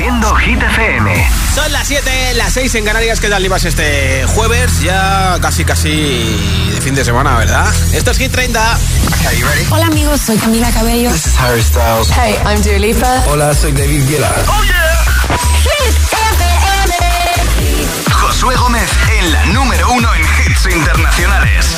Haciendo 0.00 0.34
Hit 0.36 0.62
FM. 0.62 1.30
Son 1.54 1.70
las 1.72 1.86
7, 1.86 2.32
las 2.32 2.54
6 2.54 2.74
en 2.76 2.86
Canarias. 2.86 3.20
¿Qué 3.20 3.28
tal 3.28 3.44
ibas 3.44 3.66
este 3.66 4.24
jueves? 4.28 4.80
Ya 4.80 5.36
casi, 5.42 5.62
casi 5.62 5.90
de 6.72 6.80
fin 6.80 6.94
de 6.94 7.04
semana, 7.04 7.36
¿verdad? 7.36 7.70
Esto 7.92 8.10
es 8.10 8.16
Hit 8.16 8.32
30. 8.32 8.78
Hola 9.68 9.88
amigos, 9.88 10.22
soy 10.22 10.38
Camila 10.38 10.70
Cabello. 10.70 11.10
This 11.10 11.26
is 11.26 11.38
Harry 11.38 11.62
Styles. 11.62 12.08
Hey, 12.16 12.34
I'm 12.46 12.62
Dua 12.62 12.78
Lipa. 12.78 13.24
Hola, 13.26 13.52
soy 13.52 13.72
David 13.72 14.08
Guetta. 14.08 14.34
¡Oh, 14.48 14.64
yeah! 14.64 15.04
Hit 15.64 15.94
FM. 16.12 16.94
Josué 18.10 18.56
Gómez 18.56 18.90
en 19.18 19.32
la 19.32 19.44
número 19.48 19.92
uno 19.92 20.08
en 20.14 20.22
hits 20.22 20.64
internacionales. 20.74 21.76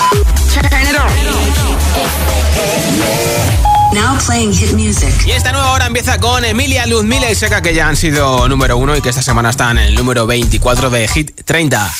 Now 3.92 4.16
playing 4.26 4.54
hit 4.54 4.72
music. 4.72 5.12
Y 5.26 5.32
esta 5.32 5.52
nueva 5.52 5.72
hora 5.72 5.86
empieza 5.86 6.18
con 6.18 6.42
Emilia, 6.44 6.86
Luzmila 6.86 7.30
y 7.30 7.34
Seca, 7.34 7.60
que 7.60 7.74
ya 7.74 7.88
han 7.88 7.96
sido 7.96 8.48
número 8.48 8.78
uno 8.78 8.96
y 8.96 9.02
que 9.02 9.10
esta 9.10 9.20
semana 9.20 9.50
están 9.50 9.76
en 9.76 9.88
el 9.88 9.94
número 9.94 10.26
24 10.26 10.88
de 10.88 11.06
Hit 11.08 11.42
30. 11.44 11.92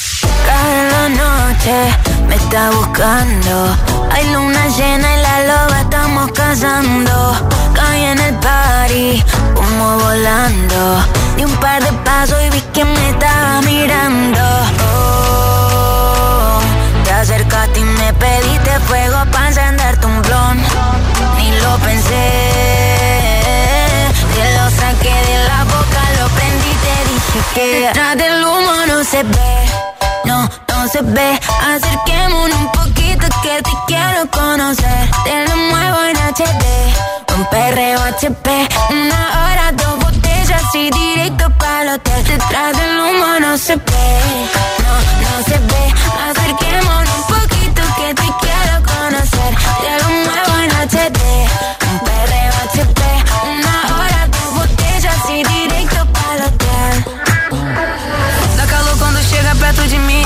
Cada 0.46 1.08
noche 1.10 1.96
me 2.28 2.36
está 2.36 2.70
buscando. 2.70 3.76
Hay 4.10 4.32
luna 4.32 4.68
llena 4.68 5.14
y 5.14 5.20
la 5.20 5.40
loba 5.46 5.80
estamos 5.82 6.32
cazando. 6.32 7.50
Caí 7.74 8.04
en 8.04 8.18
el 8.20 8.34
party, 8.36 9.22
como 9.54 9.98
volando. 9.98 11.04
Di 11.36 11.44
un 11.44 11.56
par 11.56 11.82
de 11.82 11.92
pasos 12.04 12.38
y 12.46 12.50
vi 12.50 12.60
que 12.72 12.86
me 12.86 13.10
estaba 13.10 13.60
mirando. 13.60 14.40
Oh, 14.96 16.60
te 17.04 17.12
acercaste 17.12 17.80
y 17.80 17.84
me 17.84 18.14
pediste 18.14 18.80
fuego 18.88 19.18
para 19.30 19.48
encenderte 19.48 20.06
un 20.06 20.22
blon 20.22 21.11
lo 21.62 21.78
pensé. 21.78 22.24
Te 24.34 24.44
lo 24.56 24.70
saqué 24.70 25.14
de 25.30 25.38
la 25.48 25.64
boca, 25.64 26.02
lo 26.18 26.28
prendí, 26.36 26.72
te 26.84 26.94
dije 27.10 27.40
que 27.54 27.80
detrás 27.80 28.16
del 28.16 28.44
humo 28.44 28.74
no 28.88 29.04
se 29.04 29.22
ve, 29.22 29.54
no, 30.24 30.48
no 30.68 30.88
se 30.88 31.02
ve. 31.02 31.40
Acerquémonos 31.74 32.58
un 32.58 32.72
poquito 32.72 33.26
que 33.42 33.62
te 33.62 33.72
quiero 33.86 34.28
conocer. 34.30 35.10
Te 35.24 35.46
lo 35.46 35.56
muevo 35.56 35.98
en 36.10 36.16
HD, 36.16 36.64
un 37.36 37.44
perreo 37.46 38.00
HP, 38.00 38.68
una 38.90 39.20
hora, 39.40 39.72
dos 39.72 39.98
botellas 39.98 40.64
y 40.74 40.90
directo 40.90 41.50
para 41.58 41.82
el 41.82 41.88
hotel. 41.90 42.24
Detrás 42.24 42.76
del 42.76 43.00
humo 43.00 43.40
no 43.40 43.58
se 43.58 43.76
ve, 43.76 44.08
no, 44.84 44.94
no 45.24 45.32
se 45.48 45.58
ve. 45.58 45.84
Acerquémonos 46.30 47.14
un 47.18 47.24
poquito 47.34 47.82
que 47.96 48.14
te 48.14 48.28
quiero 48.40 48.74
conocer. 48.86 50.21
perto 59.74 59.88
de 59.88 59.98
mim. 59.98 60.21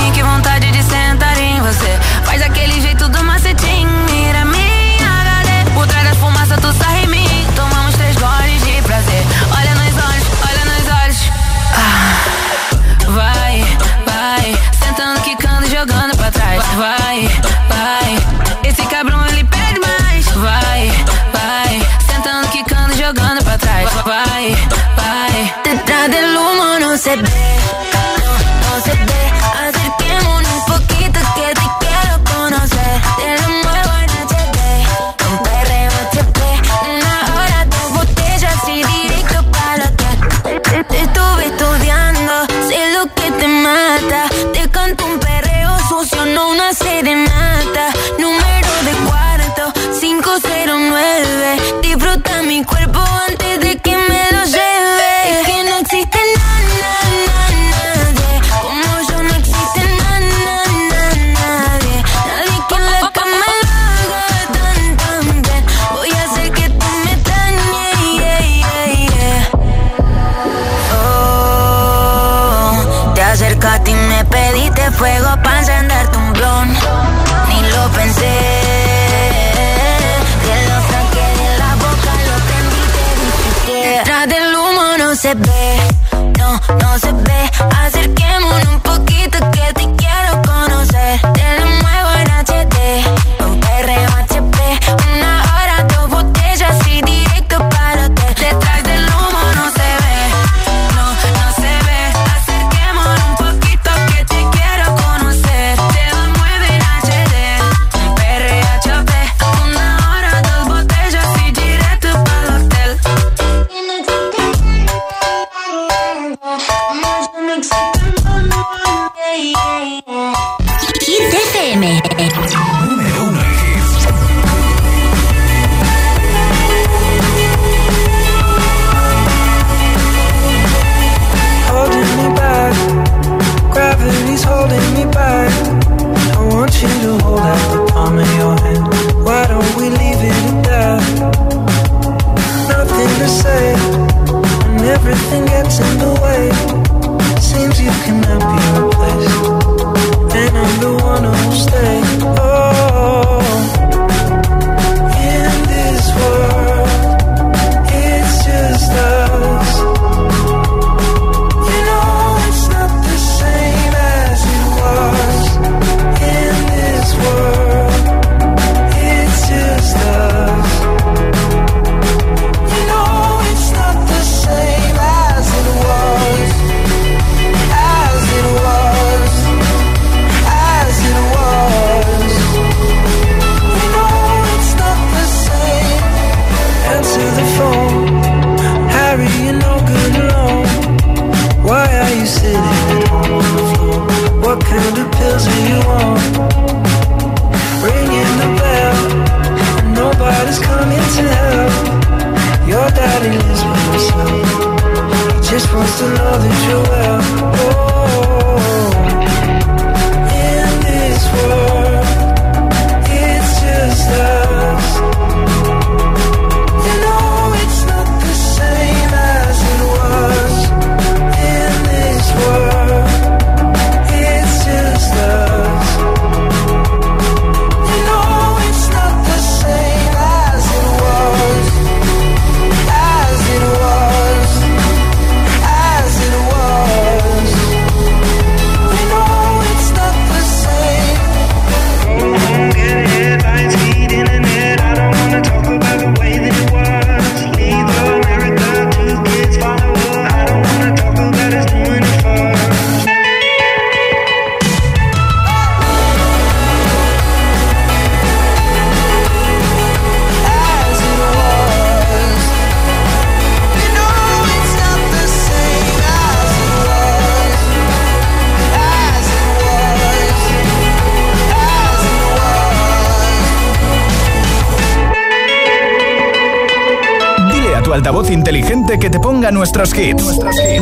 Ponga 279.47 279.51
nuestros 279.51 279.93
hits. 279.93 280.23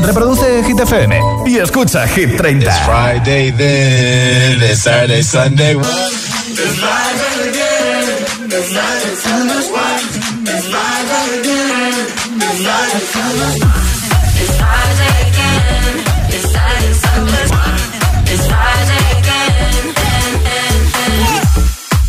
Reproduce 0.04 0.64
Hit 0.64 0.80
FM 0.80 1.20
y 1.46 1.58
escucha 1.58 2.08
Hit 2.08 2.38
30. 2.38 2.66
It's 2.66 2.80
Friday 2.86 3.52
then, 3.52 4.62
it's 4.62 4.82
Saturday, 4.82 5.24
Sunday. 5.24 5.76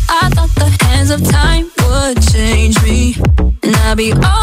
I 0.09 0.29
thought 0.33 0.55
the 0.55 0.69
hands 0.85 1.11
of 1.11 1.23
time 1.29 1.69
would 1.83 2.21
change 2.31 2.81
me, 2.83 3.15
and 3.63 3.75
I'd 3.75 3.97
be 3.97 4.11
over 4.13 4.36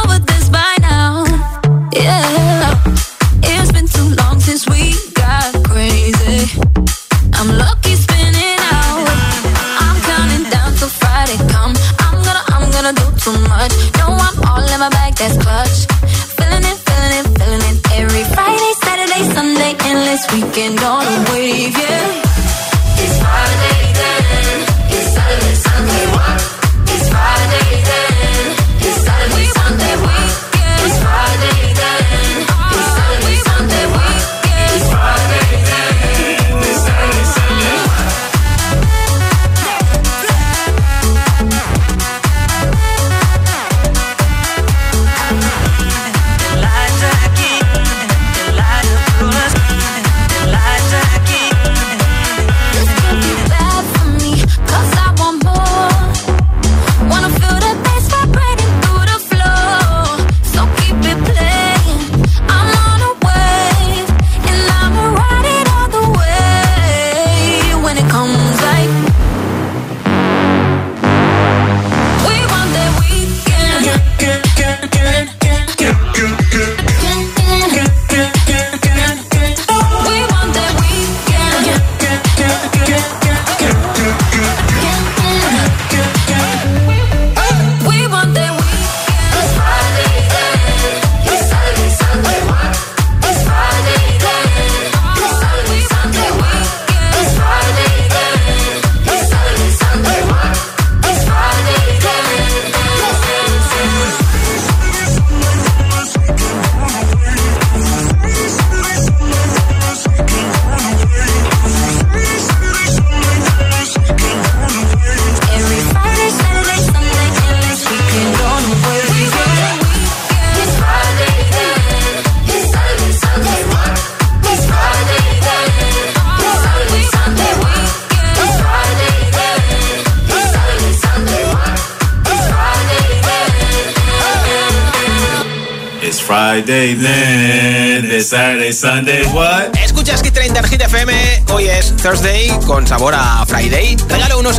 Sunday, 138.85 139.25
what? 139.33 139.54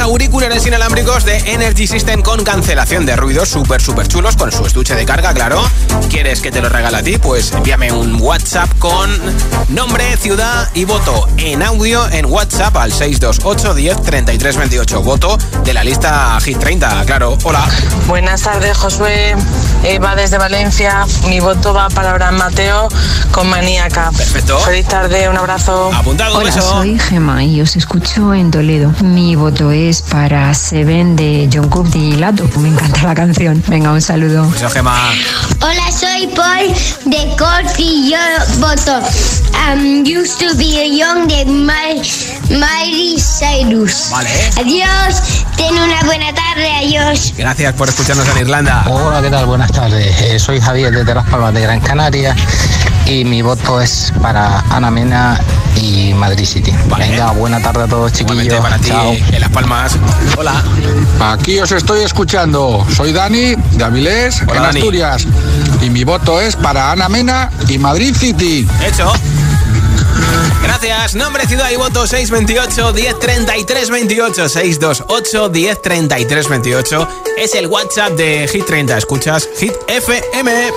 Auriculares 0.05 0.65
inalámbricos 0.67 1.25
de 1.25 1.37
Energy 1.51 1.87
System 1.87 2.21
con 2.21 2.43
cancelación 2.43 3.07
de 3.07 3.15
ruidos 3.15 3.49
súper, 3.49 3.81
súper 3.81 4.07
chulos 4.07 4.35
con 4.35 4.51
su 4.51 4.63
estuche 4.63 4.93
de 4.93 5.03
carga, 5.03 5.33
claro. 5.33 5.63
¿Quieres 6.11 6.41
que 6.41 6.51
te 6.51 6.61
lo 6.61 6.69
regale 6.69 6.97
a 6.97 7.03
ti? 7.03 7.17
Pues 7.17 7.51
envíame 7.51 7.91
un 7.91 8.21
WhatsApp 8.21 8.69
con 8.77 9.09
nombre, 9.69 10.15
ciudad 10.17 10.69
y 10.75 10.85
voto 10.85 11.27
en 11.37 11.63
audio 11.63 12.07
en 12.11 12.25
WhatsApp 12.27 12.77
al 12.77 12.91
628 12.91 13.73
10 13.73 14.01
33 14.03 14.57
28. 14.57 15.01
Voto 15.01 15.37
de 15.63 15.73
la 15.73 15.83
lista 15.83 16.37
Hit 16.39 16.59
30, 16.59 17.03
claro. 17.05 17.35
Hola. 17.43 17.67
Buenas 18.07 18.43
tardes, 18.43 18.77
Josué. 18.77 19.35
Eva 19.83 20.15
desde 20.15 20.37
Valencia. 20.37 21.05
Mi 21.27 21.39
voto 21.39 21.73
va 21.73 21.89
para 21.89 22.11
Abraham 22.11 22.37
Mateo 22.37 22.89
con 23.31 23.49
Maníaca. 23.49 24.11
Perfecto. 24.15 24.59
Feliz 24.59 24.85
tarde, 24.87 25.27
un 25.29 25.37
abrazo. 25.37 25.91
Apuntado, 25.91 26.35
Hola, 26.37 26.45
beso. 26.45 26.61
soy 26.61 26.99
Gema 26.99 27.43
y 27.43 27.61
os 27.61 27.75
escucho 27.75 28.33
en 28.35 28.51
Toledo. 28.51 28.93
Mi 29.01 29.35
voto 29.35 29.71
es 29.71 29.94
para 30.01 30.53
Seven 30.53 31.15
de 31.15 31.49
John 31.51 31.69
Cook 31.69 31.89
y 31.95 32.13
Lato. 32.15 32.47
Me 32.59 32.69
encanta 32.69 33.03
la 33.03 33.15
canción. 33.15 33.63
Venga, 33.67 33.91
un 33.91 34.01
saludo. 34.01 34.49
Gema. 34.71 35.11
Hola, 35.61 35.91
soy 35.91 36.27
Paul 36.27 36.73
de 37.05 37.35
Cork 37.37 37.77
y 37.77 38.11
yo 38.11 38.17
voto 38.59 38.99
um, 39.71 40.01
Used 40.01 40.39
to 40.39 40.55
be 40.57 40.97
young 40.97 41.27
de 41.27 41.45
My, 41.45 42.01
Miley 42.49 43.17
Cyrus. 43.19 44.09
Vale. 44.11 44.29
Adiós, 44.57 45.45
ten 45.55 45.73
una 45.73 46.01
buena 46.03 46.33
tarde, 46.33 46.71
adiós. 46.77 47.33
Gracias 47.37 47.73
por 47.73 47.89
escucharnos 47.89 48.27
en 48.29 48.37
Irlanda. 48.39 48.83
Hola, 48.87 49.21
¿qué 49.21 49.29
tal? 49.29 49.45
Buenas 49.45 49.71
tardes. 49.71 50.21
Eh, 50.21 50.39
soy 50.39 50.59
Javier 50.59 50.93
desde 50.93 51.13
Las 51.13 51.27
Palmas 51.27 51.53
de 51.53 51.61
Gran 51.61 51.79
Canaria 51.79 52.35
y 53.05 53.23
mi 53.25 53.41
voto 53.41 53.79
es 53.81 54.11
para 54.21 54.59
Ana 54.69 54.89
Mena 54.91 55.39
y 55.75 56.13
Madrid 56.13 56.45
City. 56.45 56.73
Venga, 56.97 57.31
buena 57.31 57.61
tarde 57.61 57.83
a 57.83 57.87
todos 57.87 58.11
chiquillos. 58.13 58.59
para 58.61 58.77
ti, 58.77 58.89
Chao. 58.89 59.13
en 59.13 59.39
Las 59.41 59.49
Palmas. 59.51 59.95
Hola. 60.37 60.63
Aquí 61.19 61.59
os 61.59 61.71
estoy 61.71 62.03
escuchando. 62.03 62.85
Soy 62.95 63.11
Dani 63.13 63.55
de 63.55 63.83
Avilés, 63.83 64.41
Hola, 64.43 64.55
en 64.55 64.63
Dani. 64.63 64.79
Asturias. 64.79 65.27
Y 65.81 65.89
mi 65.89 66.03
voto 66.03 66.41
es 66.41 66.55
para 66.55 66.91
Ana 66.91 67.09
Mena 67.09 67.51
y 67.67 67.77
Madrid 67.77 68.15
City. 68.15 68.67
Hecho. 68.85 69.11
Gracias. 70.63 71.15
Nombre, 71.15 71.45
ciudad 71.45 71.69
y 71.71 71.75
voto 71.75 72.07
628 72.07 72.93
1033 72.93 73.89
28 73.89 74.49
628 74.49 75.49
1033 75.51 76.49
28 76.49 77.07
es 77.37 77.53
el 77.53 77.67
WhatsApp 77.67 78.13
de 78.13 78.47
Hit 78.51 78.65
30. 78.65 78.97
Escuchas 78.97 79.47
Hit 79.59 79.73
FM. 79.87 80.71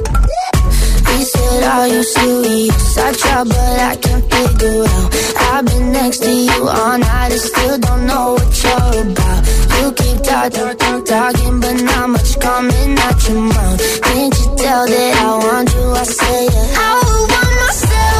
He 1.12 1.24
said, 1.24 1.62
Are 1.64 1.88
you 1.88 2.02
serious? 2.02 2.98
I 2.98 3.12
try, 3.12 3.44
but 3.44 3.80
I 3.90 3.96
can't 3.96 4.24
figure 4.32 4.84
out. 4.84 5.08
I've 5.52 5.66
been 5.66 5.92
next 5.92 6.18
to 6.24 6.30
you 6.32 6.68
all 6.68 6.98
night 6.98 7.32
and 7.32 7.40
still 7.40 7.78
don't 7.78 8.06
know 8.06 8.32
what 8.34 8.62
you're 8.62 9.02
about. 9.12 9.40
You 9.80 9.92
keep 9.92 10.18
talking, 10.22 10.76
talking, 10.76 11.04
talking, 11.04 11.60
but 11.60 11.76
not 11.82 12.10
much 12.10 12.38
coming 12.40 12.98
out 12.98 13.28
your 13.28 13.40
mouth. 13.40 14.00
Can't 14.02 14.34
you 14.38 14.46
tell 14.56 14.86
that 14.86 15.16
I 15.22 15.30
want 15.46 15.74
you? 15.74 15.86
I 15.92 16.02
say 16.04 16.46
it. 16.46 16.78
I 16.78 16.92
want 17.30 17.52
myself. 17.62 18.17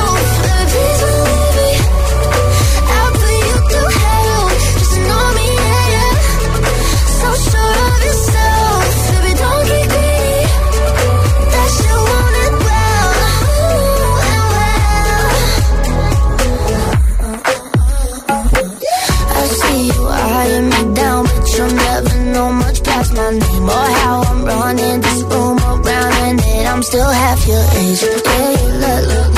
My 23.19 23.31
name 23.33 23.65
or 23.65 23.89
how 24.01 24.23
I'm 24.31 24.45
running 24.45 25.01
this 25.01 25.23
room 25.23 25.59
around, 25.59 26.13
and 26.27 26.39
that 26.39 26.67
I'm 26.73 26.83
still 26.83 27.11
half 27.11 27.47
your 27.47 27.65
age. 27.81 28.03
Yeah, 28.03 28.51
you 28.61 28.69
look, 28.83 29.03
look, 29.11 29.38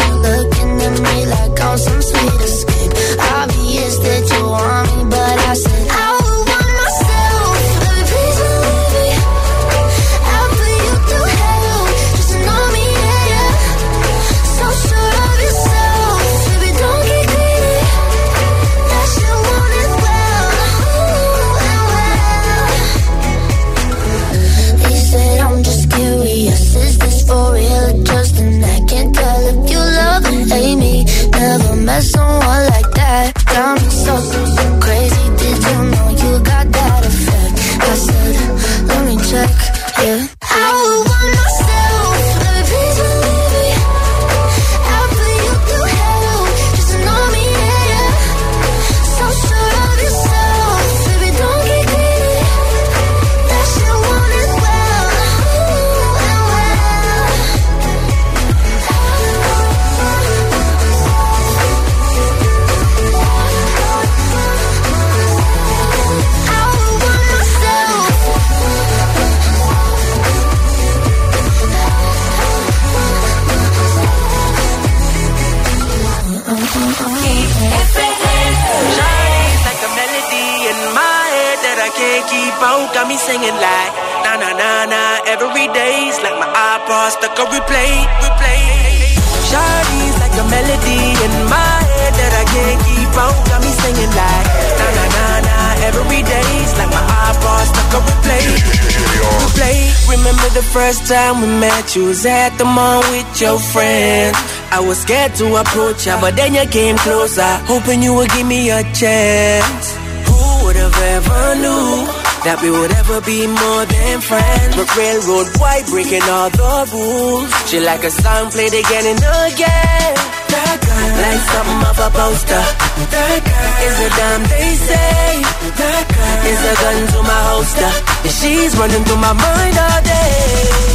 time 101.10 101.42
we 101.42 101.48
met? 101.58 101.96
You 101.96 102.06
was 102.06 102.24
at 102.24 102.54
the 102.54 102.64
mall 102.64 103.02
with 103.10 103.40
your 103.42 103.58
friends. 103.58 104.38
I 104.70 104.78
was 104.78 105.02
scared 105.02 105.34
to 105.42 105.46
approach 105.58 106.06
ya, 106.06 106.14
but 106.22 106.36
then 106.38 106.54
you 106.54 106.62
came 106.70 106.96
closer, 107.02 107.50
hoping 107.66 107.98
you 108.00 108.14
would 108.14 108.30
give 108.30 108.46
me 108.46 108.70
a 108.70 108.82
chance. 108.94 109.86
Who 110.30 110.38
would 110.62 110.78
have 110.78 110.98
ever 111.18 111.42
knew 111.58 112.06
that 112.46 112.62
we 112.62 112.70
would 112.70 112.94
ever 112.94 113.18
be 113.26 113.42
more 113.42 113.84
than 113.90 114.22
friends? 114.22 114.72
But 114.78 114.86
railroad 114.94 115.50
white 115.58 115.86
breaking 115.90 116.22
all 116.30 116.46
the 116.46 116.86
rules. 116.94 117.50
She 117.66 117.82
like 117.82 118.06
a 118.06 118.12
song 118.14 118.54
played 118.54 118.70
again 118.70 119.06
and 119.10 119.22
again. 119.50 120.14
That 120.54 120.78
girl, 120.78 121.10
like 121.26 121.42
something 121.50 121.80
off 121.90 121.98
a 122.06 122.08
poster. 122.14 122.64
That 123.10 123.40
girl 123.50 123.74
is 123.82 123.96
a 123.98 124.08
damn 124.14 124.42
they 124.46 124.70
say. 124.78 125.26
That 125.74 126.04
girl 126.06 126.38
is 126.54 126.60
a 126.70 126.74
gun 126.78 126.98
to 127.14 127.20
my 127.26 127.40
holster. 127.50 127.90
And 128.22 128.34
she's 128.38 128.72
running 128.78 129.02
through 129.02 129.18
my 129.18 129.34
mind 129.34 129.74
all 129.74 130.02
day. 130.06 130.89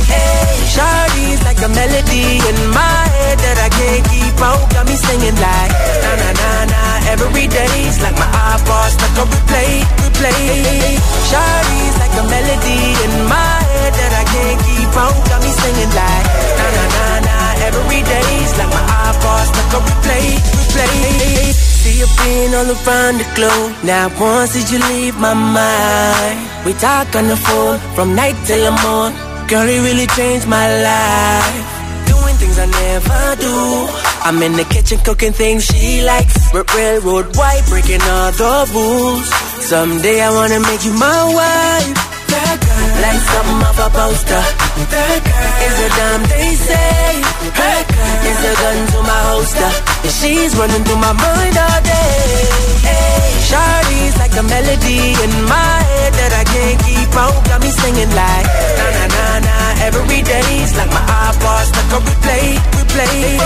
Shawty's 0.75 1.41
like 1.48 1.62
a 1.63 1.69
melody 1.69 2.43
in 2.43 2.57
my 2.75 3.00
head 3.15 3.38
that 3.39 3.57
I 3.63 3.69
can't 3.72 4.03
keep 4.12 4.38
out. 4.43 4.65
Got 4.75 4.86
me 4.88 4.95
singing 5.00 5.38
like 5.39 5.72
na 6.03 6.12
na 6.22 6.29
na 6.36 6.50
na. 6.72 6.81
Every 7.15 7.48
day's 7.48 7.98
like 8.03 8.17
my 8.19 8.27
iPod 8.27 8.89
stuck 8.91 9.15
on 9.24 9.27
replay, 9.31 9.88
replay. 10.03 11.00
Shawty's 11.31 11.95
like 12.01 12.15
a 12.19 12.25
melody 12.27 12.81
in 13.05 13.13
my 13.31 13.55
head 13.72 13.93
that 13.95 14.13
I 14.19 14.24
can't 14.27 14.60
keep 14.67 14.91
out. 15.00 15.15
Got 15.31 15.39
me 15.45 15.51
singing 15.63 15.93
like 15.95 16.25
na 16.60 16.65
na 16.75 16.84
na 16.95 17.05
na. 17.27 17.38
Every 17.72 18.01
day's 18.03 18.51
like 18.60 18.72
my 18.75 18.84
iPod 19.07 19.43
stuck 19.48 19.72
on 19.79 19.84
replay, 19.88 20.27
replay. 20.75 21.55
See 21.55 22.03
you 22.03 22.10
being 22.19 22.51
all 22.51 22.67
around 22.67 23.15
the 23.24 23.27
globe. 23.38 23.72
Now 23.88 24.12
once 24.19 24.51
did 24.53 24.67
you 24.72 24.79
leave 24.91 25.15
my 25.15 25.34
mind? 25.34 26.38
We 26.65 26.74
talk 26.74 27.15
on 27.15 27.27
the 27.31 27.38
phone 27.38 27.79
from 27.95 28.15
night 28.15 28.36
till 28.43 28.60
the 28.60 28.75
morning. 28.84 29.25
Girl, 29.47 29.67
it 29.69 29.79
really 29.87 30.07
changed 30.07 30.47
my 30.47 30.67
life. 30.89 31.65
Doing 32.07 32.35
things 32.41 32.57
I 32.57 32.65
never 32.65 33.41
do. 33.41 33.55
I'm 34.25 34.41
in 34.41 34.53
the 34.53 34.63
kitchen 34.65 34.97
cooking 35.05 35.33
things 35.33 35.65
she 35.65 36.01
likes. 36.03 36.35
R- 36.53 36.65
railroad 36.75 37.35
white, 37.37 37.63
breaking 37.69 38.01
all 38.01 38.31
the 38.31 38.69
rules. 38.73 39.27
Someday 39.69 40.21
I 40.21 40.31
wanna 40.31 40.59
make 40.61 40.83
you 40.83 40.93
my 40.93 41.21
wife. 41.39 42.14
That 42.36 42.60
girl, 42.60 42.88
like 43.00 43.22
something 43.32 43.62
off 43.63 43.80
a 43.80 43.88
poster. 43.96 44.44
That 44.92 45.20
girl 45.24 45.54
is 45.65 45.77
a 45.80 45.89
damn 45.96 46.22
they 46.27 46.51
say. 46.68 47.24
That 47.56 47.84
girl 47.88 48.15
is 48.27 48.39
a 48.44 48.54
gun 48.60 48.77
to 48.92 49.00
my 49.08 49.22
holster. 49.32 49.72
And 50.04 50.13
she's 50.20 50.51
running 50.60 50.84
through 50.84 51.00
my 51.00 51.15
mind 51.15 51.56
all 51.56 51.80
day. 51.80 52.27
Hey, 52.84 53.24
Shawty's 53.48 54.15
like 54.20 54.36
a 54.36 54.44
melody 54.44 55.15
in 55.15 55.32
my 55.48 55.75
head 55.96 56.12
that 56.20 56.32
I 56.36 56.44
can't 56.44 56.80
keep 56.84 57.12
out. 57.15 57.39
Got 57.48 57.63
me 57.63 57.72
singing 57.72 58.12
like 58.12 58.48
na 58.80 58.86
na 59.00 59.06
na 59.15 59.25
na. 59.48 59.56
Every 59.88 60.22
day's 60.22 60.75
like 60.75 60.92
my 60.92 61.04
iPod 61.32 61.63
stuck 61.72 61.88
on 61.96 62.01
replay, 62.04 62.60
replay. 62.75 63.39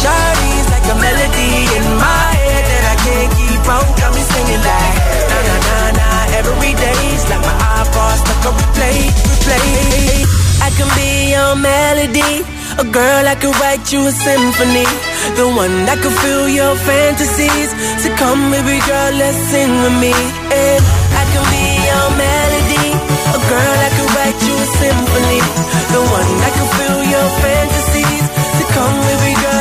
Shawty's 0.00 0.66
like 0.72 0.86
a 0.88 0.96
melody 0.96 1.52
in 1.76 1.84
my 2.00 2.28
head 2.40 2.64
that 2.64 2.84
I 2.88 2.96
can't 3.04 3.30
keep 3.36 3.64
out. 3.68 3.88
Got 4.00 4.10
me 4.16 4.22
singing 4.24 4.62
like 4.64 4.98
na 5.28 5.38
na 5.48 5.56
na. 5.68 5.81
Every 6.38 6.72
day's 6.74 7.24
like 7.30 7.42
my 7.44 7.56
iPod 7.80 8.16
stuck 8.22 8.46
on 8.48 8.54
replay, 8.58 9.12
replay. 9.46 10.24
I 10.62 10.70
can 10.78 10.88
be 10.96 11.34
your 11.34 11.54
melody, 11.58 12.32
a 12.78 12.86
girl 12.88 13.24
I 13.26 13.34
could 13.34 13.54
write 13.60 13.92
you 13.92 14.00
a 14.06 14.12
symphony, 14.12 14.86
the 15.36 15.46
one 15.50 15.84
that 15.84 15.98
could 16.00 16.16
fill 16.22 16.48
your 16.48 16.74
fantasies. 16.86 17.70
So 18.00 18.08
come, 18.16 18.50
baby 18.54 18.78
girl, 18.88 19.12
let's 19.20 19.38
sing 19.50 19.72
with 19.82 19.96
me. 20.00 20.14
And 20.54 20.82
I 21.18 21.24
can 21.34 21.44
be 21.52 21.66
your 21.82 22.08
melody, 22.16 22.86
a 23.36 23.40
girl 23.52 23.76
I 23.86 23.90
could 23.92 24.10
write 24.16 24.40
you 24.46 24.54
a 24.56 24.68
symphony, 24.80 25.40
the 25.92 26.00
one 26.00 26.30
that 26.40 26.52
could 26.56 26.72
fill 26.78 27.00
your 27.10 27.28
fantasies. 27.42 28.24
So 28.56 28.64
come, 28.72 28.96
baby 29.04 29.34
girl, 29.42 29.51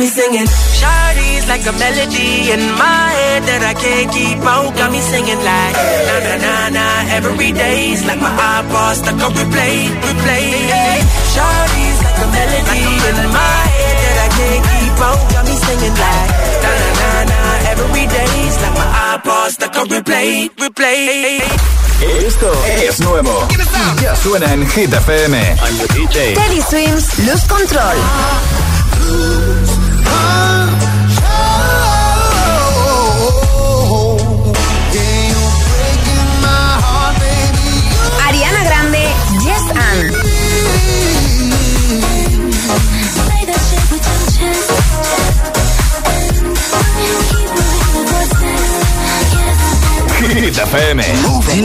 me 0.00 0.06
singing. 0.08 0.48
Shawty's 0.80 1.44
like 1.46 1.64
a 1.68 1.74
melody 1.76 2.48
in 2.48 2.62
my 2.80 3.04
head 3.20 3.44
that 3.44 3.60
I 3.60 3.74
can't 3.76 4.08
keep 4.08 4.40
out. 4.48 4.72
Got 4.72 4.88
me 4.96 5.00
singing 5.04 5.36
like 5.44 5.74
na 6.08 6.16
na 6.24 6.34
na 6.40 6.54
na 6.72 6.86
every 7.12 7.52
day's 7.52 8.00
like 8.08 8.20
my 8.24 8.32
iPod 8.32 8.96
stuck 8.96 9.20
on 9.20 9.30
replay, 9.36 9.92
replay. 10.00 10.48
Shawty's 11.36 11.98
like 12.00 12.18
a 12.24 12.28
melody 12.32 12.84
in 13.12 13.18
my 13.28 13.60
head 13.76 13.96
that 14.00 14.16
I 14.24 14.28
can't 14.40 14.64
keep 14.72 14.96
out. 15.04 15.20
Got 15.36 15.44
me 15.44 15.56
singing 15.68 15.96
like 16.00 16.28
na 16.64 16.70
na 16.80 16.88
na 17.00 17.10
na 17.28 17.40
every 17.68 18.06
day's 18.08 18.56
like 18.64 18.76
my 18.80 18.88
iPod 19.12 19.48
stuck 19.52 19.76
on 19.76 19.86
replay, 19.92 20.48
replay. 20.56 21.44
Esto 22.24 22.48
es 22.64 23.00
nuevo. 23.00 23.46
Ya 24.00 24.16
suena 24.16 24.48
en 24.54 24.64
Hit 24.64 24.92
FM. 24.92 25.34
I'm 25.36 25.76
the 25.76 25.88
DJ. 25.92 26.34
Teddy 26.40 26.60
Swims, 26.64 27.04
Luz 27.28 27.44
Control. 27.44 27.96
Ariana 38.26 38.62
Grande, 38.64 39.04
Yes 39.42 39.64
and. 39.74 40.30
Hit 50.20 50.56
FM. 50.56 51.02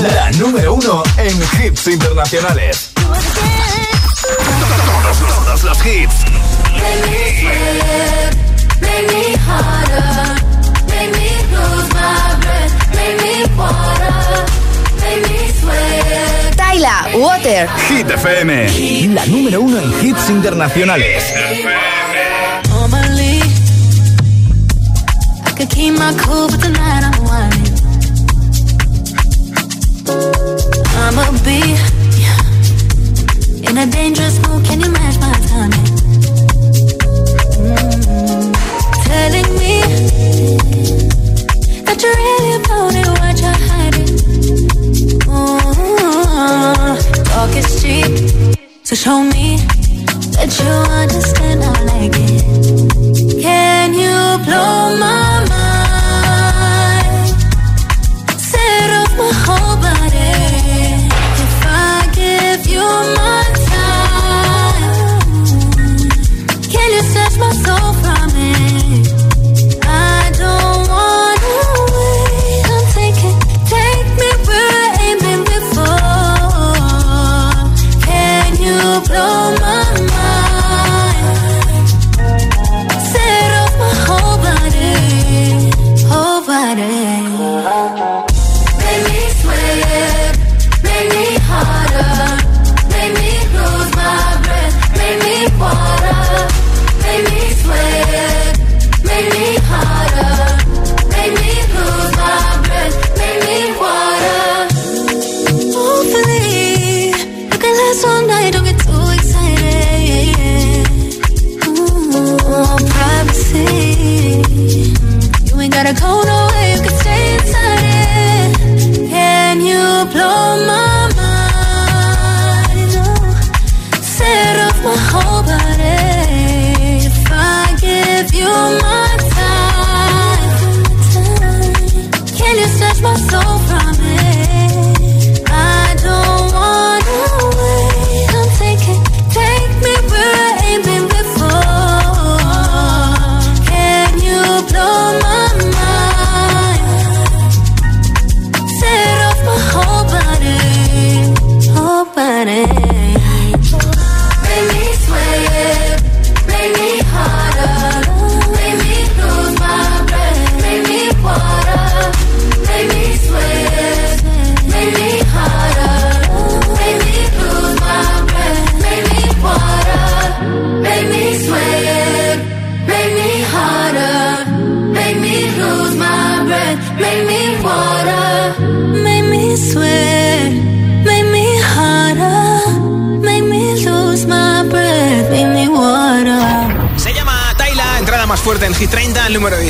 La 0.01 0.31
número 0.31 0.73
uno 0.73 1.03
en 1.17 1.37
hits 1.61 1.87
internacionales. 1.87 2.91
Todos, 5.05 5.17
todos 5.19 5.63
los 5.63 5.85
hits. 5.85 6.44
Tyla, 16.55 17.07
Water. 17.17 17.69
Hit 17.89 18.09
FM. 18.09 19.13
La 19.13 19.25
número 19.27 19.61
uno 19.61 19.79
en 19.79 20.05
hits 20.05 20.29
internacionales. 20.29 21.23
Normally, 22.69 23.41
I 25.45 25.51
could 25.57 25.69
keep 25.69 25.93
my 25.97 26.13
cool, 26.19 26.47
but 26.49 26.59
tonight 26.61 27.03
I'm 27.03 27.23
whining. 27.23 27.75
I'ma 30.97 31.31
be 31.43 31.61
in 33.69 33.77
a 33.77 33.85
dangerous 33.85 34.39
mood. 34.47 34.65
Can 34.65 34.81
you 34.81 34.89
match 34.89 35.17
my 35.19 35.31
timing? 35.47 36.04
Telling 39.15 39.50
me 39.62 39.75
that 41.86 41.98
you're 42.03 42.17
really 42.24 42.53
about 42.60 42.93
it. 43.01 43.07
What 43.22 43.36
you're 43.43 43.62
hiding? 43.69 44.12
Mm, 45.36 46.95
talk 47.29 47.53
is 47.62 47.69
cheap, 47.81 48.12
so 48.88 48.93
show 49.03 49.19
me 49.36 49.48
that 50.36 50.51
you 50.60 50.74
understand. 51.03 51.60
I 51.63 51.74
like 51.91 52.17
it. 52.29 52.43
Can 53.45 53.88
you 54.03 54.17
blow 54.48 54.79
my 55.05 55.29
mind? 55.53 57.27
Set 58.50 58.89
off 59.00 59.12
my 59.22 59.31
whole 59.45 59.75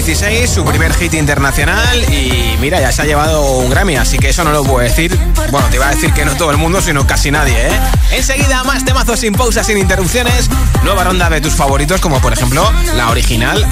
30, 0.06 0.28
el 0.28 0.46
número 0.46 0.46
16, 0.46 0.50
su 0.50 0.64
primer 0.64 0.94
hit 0.94 1.14
internacional 1.16 2.14
y 2.14 2.58
mira, 2.60 2.80
ya 2.80 2.92
se 2.92 3.02
ha 3.02 3.06
llevado 3.06 3.42
un 3.58 3.70
Grammy, 3.70 3.96
así 3.96 4.18
que 4.18 4.30
eso 4.30 4.44
no 4.44 4.52
lo 4.52 4.64
puedo 4.64 4.80
decir. 4.80 5.18
Bueno, 5.50 5.68
te 5.70 5.78
iba 5.78 5.88
a 5.88 5.96
decir 5.96 6.14
que 6.14 6.26
no 6.26 6.36
todo 6.36 6.52
el 6.52 6.58
mundo, 6.58 6.80
sino 6.80 7.08
casi 7.08 7.32
nadie, 7.32 7.70
¿eh? 7.70 7.80
Enseguida, 8.12 8.64
más 8.64 8.86
temazos 8.86 9.20
sin 9.20 9.34
pausas, 9.34 9.66
sin 9.66 9.78
interrupciones, 9.78 10.50
nueva 10.84 11.04
ronda 11.04 11.30
de 11.30 11.42
tus 11.42 11.56
favoritos, 11.56 12.02
como 12.02 12.22
por 12.22 12.34
ejemplo 12.34 12.72
la 12.96 13.10
original. 13.10 13.66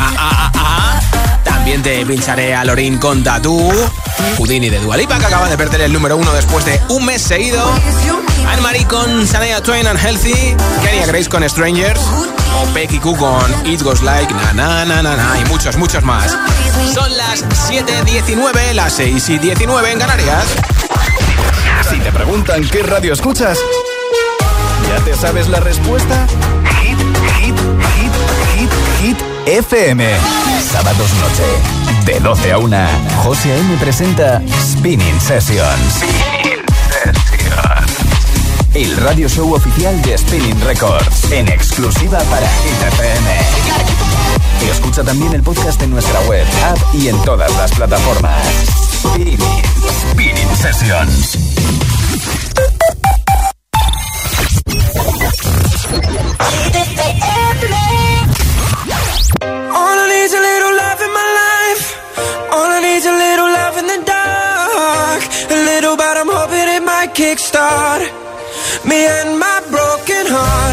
También 1.44 1.84
te 1.84 2.06
pincharé 2.06 2.56
a 2.56 2.66
Lorin 2.66 2.98
con 2.98 3.24
Tatú, 3.24 3.72
Houdini 4.38 4.70
de 4.70 4.80
Dualipa, 4.80 5.20
que 5.20 5.26
acaba 5.26 5.50
de 5.50 5.58
perder 5.58 5.82
el 5.82 5.94
número 5.94 6.18
uno 6.18 6.34
después 6.34 6.66
de 6.66 6.82
un 6.90 7.06
mes 7.06 7.22
seguido. 7.22 7.64
Anne-Marie 8.48 8.86
con 8.86 9.26
Shania 9.26 9.62
Twain 9.62 9.88
and 9.88 10.00
Healthy, 10.00 10.56
Kenya 10.84 11.06
Grace 11.06 11.30
con 11.30 11.48
Strangers, 11.48 12.02
o 12.56 12.74
Becky 12.74 13.00
Q 13.00 13.16
con 13.16 13.66
It 13.66 13.82
Goes 13.82 14.02
Like, 14.02 14.34
na 14.34 14.54
na 14.54 14.86
na 14.86 15.02
na 15.02 15.16
na, 15.16 15.40
y 15.40 15.46
muchos, 15.46 15.78
muchos 15.78 16.04
más. 16.04 16.38
Son 16.94 17.18
las 17.18 17.44
7.19, 17.70 18.74
las 18.74 18.94
6 18.94 19.30
y 19.30 19.38
19 19.40 19.92
en 19.92 20.00
Canarias. 20.00 20.46
Si 21.90 22.00
te 22.00 22.12
preguntan 22.12 22.68
qué 22.70 22.84
radio 22.84 23.14
escuchas, 23.14 23.58
¿ya 24.90 25.04
te 25.04 25.16
sabes 25.16 25.48
la 25.50 25.60
respuesta? 25.60 26.28
Hit, 26.82 26.98
hit, 27.40 27.56
hit, 27.96 28.14
hit, 28.56 28.72
hit, 29.02 29.18
FM. 29.46 30.18
Sábados 30.72 31.12
noche, 31.22 31.44
de 32.06 32.20
12 32.20 32.52
a 32.52 32.58
1, 32.58 32.78
José 33.24 33.52
A.M. 33.52 33.78
presenta 33.78 34.42
Spinning 34.62 35.20
Sessions 35.20 36.04
el 38.74 38.98
radio 38.98 39.30
show 39.30 39.54
oficial 39.54 40.02
de 40.02 40.18
Spinning 40.18 40.60
Records, 40.62 41.32
en 41.32 41.48
exclusiva 41.48 42.20
para 42.30 42.46
ITFM. 42.46 43.40
Escucha 44.72 45.04
también 45.04 45.34
el 45.34 45.44
podcast 45.44 45.82
en 45.82 45.92
nuestra 45.92 46.20
web, 46.22 46.46
app 46.66 46.78
y 46.96 47.08
en 47.08 47.22
todas 47.24 47.56
las 47.56 47.72
plataformas. 47.74 48.46
Spinning, 49.02 49.38
Spinning 50.12 50.56
Sessions. 50.56 51.38
Kickstart. 67.14 68.23
behind 68.94 69.40
my 69.40 69.60
broken 69.72 70.26
heart. 70.28 70.73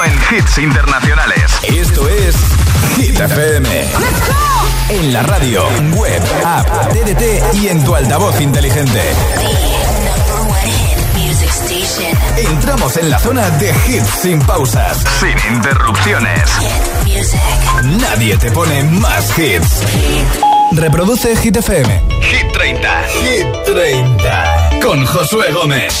en 0.00 0.12
hits 0.30 0.56
internacionales. 0.56 1.52
Esto 1.64 2.08
es 2.08 2.34
Hit 2.96 3.20
FM. 3.20 3.68
En 4.88 5.12
la 5.12 5.22
radio, 5.22 5.64
web, 5.94 6.22
app, 6.44 6.66
TDT 6.92 7.54
y 7.56 7.68
en 7.68 7.84
tu 7.84 7.94
altavoz 7.94 8.40
inteligente. 8.40 9.02
Entramos 12.36 12.96
en 12.96 13.10
la 13.10 13.18
zona 13.18 13.50
de 13.50 13.68
hits 13.86 14.08
sin 14.22 14.40
pausas, 14.40 15.04
sin 15.20 15.54
interrupciones. 15.54 16.48
Nadie 18.00 18.38
te 18.38 18.50
pone 18.50 18.82
más 18.84 19.38
hits. 19.38 19.82
Reproduce 20.72 21.36
Hit 21.36 21.56
FM. 21.56 22.02
Hit 22.22 22.52
30. 22.52 23.02
Hit 23.08 23.46
30. 23.66 24.70
Con 24.80 25.04
Josué 25.04 25.52
Gómez. 25.52 26.00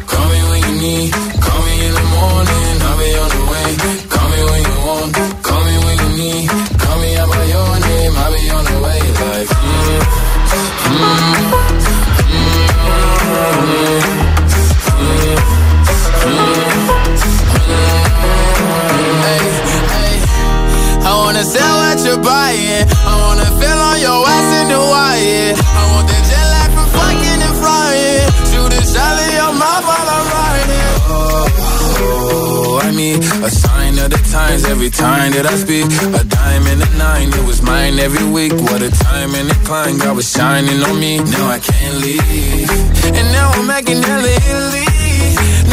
times 34.51 34.65
every 34.65 34.89
time 34.89 35.31
that 35.31 35.45
I 35.45 35.55
speak. 35.55 35.85
A 36.19 36.23
diamond 36.23 36.81
and 36.83 36.93
a 36.93 36.97
nine, 36.97 37.29
it 37.29 37.45
was 37.45 37.61
mine 37.61 37.99
every 37.99 38.27
week. 38.27 38.53
What 38.67 38.81
a 38.81 38.91
time 38.91 39.31
and 39.35 39.47
a 39.49 39.57
climb, 39.67 39.97
God 39.97 40.15
was 40.15 40.29
shining 40.29 40.83
on 40.83 40.99
me. 40.99 41.19
Now 41.19 41.47
I 41.55 41.59
can't 41.59 41.95
leave. 42.03 42.69
And 43.17 43.27
now 43.31 43.47
I'm 43.55 43.67
making 43.67 44.01
hella 44.03 44.31
Italy. 44.49 44.87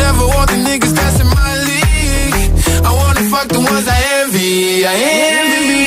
Never 0.02 0.24
want 0.34 0.48
the 0.52 0.58
niggas 0.68 0.94
that's 0.94 1.18
my 1.38 1.52
league. 1.68 2.38
I 2.88 2.90
wanna 3.00 3.24
fuck 3.32 3.48
the 3.48 3.62
ones 3.70 3.86
I 3.96 3.98
envy. 4.20 4.86
I 4.86 4.96
envy. 5.34 5.84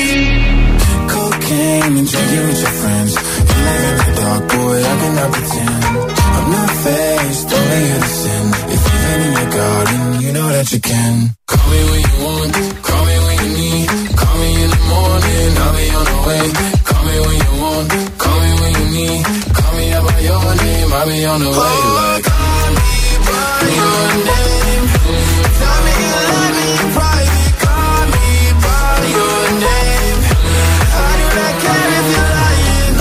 Cocaine 1.13 1.95
and 1.99 2.07
drinking 2.11 2.45
with 2.47 2.59
your 2.65 2.75
friends. 2.81 3.11
You 3.49 3.57
live 3.67 3.83
in 3.87 3.95
the 3.99 4.11
dark, 4.19 4.43
boy, 4.51 4.77
I 4.91 4.93
cannot 5.01 5.29
pretend. 5.35 5.83
I'm 6.35 6.47
not 6.55 6.71
faced, 6.83 7.49
only 7.57 7.83
sin. 8.19 8.45
If 8.73 8.81
you've 8.87 9.01
been 9.05 9.21
in 9.27 9.31
your 9.39 9.49
garden, 9.59 10.01
you 10.23 10.31
know 10.33 10.49
that 10.55 10.67
you 10.73 10.79
can. 10.81 11.15
Call 11.47 11.65
me 11.71 11.79
when 11.89 12.01
you 12.07 12.15
want, 12.25 12.70
the 15.31 15.39
morning, 15.39 15.57
I'll 15.57 15.73
be 15.75 15.89
on 15.95 16.05
the 16.05 16.17
way. 16.27 16.45
Call 16.83 17.03
me 17.05 17.15
when 17.19 17.37
you 17.41 17.53
want, 17.61 17.87
call 18.17 18.39
me 18.41 18.51
when 18.59 18.71
you 18.79 18.85
need. 18.91 19.23
Call 19.55 19.71
me 19.75 19.91
out 19.93 20.03
by 20.07 20.19
your 20.19 20.55
name, 20.55 20.93
I'll 20.93 21.05
be 21.07 21.25
on 21.25 21.39
the 21.39 21.49
way. 21.49 21.55
Oh, 21.55 21.95
like, 21.99 22.23
call 22.23 22.69
me 22.77 22.91
by 23.27 23.63
your 23.79 24.03
name. 24.29 24.85
Tell 25.59 25.79
me 25.85 25.91
you 26.01 26.19
love 26.27 26.53
me 26.57 26.67
in 26.81 26.87
private. 26.95 27.53
Call 27.63 28.03
me 28.13 28.27
by 28.63 28.95
your 29.15 29.41
name. 29.65 30.19
I 30.91 31.09
do 31.19 31.25
not 31.37 31.53
care 31.63 31.91
if 31.99 32.05
you're 32.13 32.31
lying. 32.37 32.95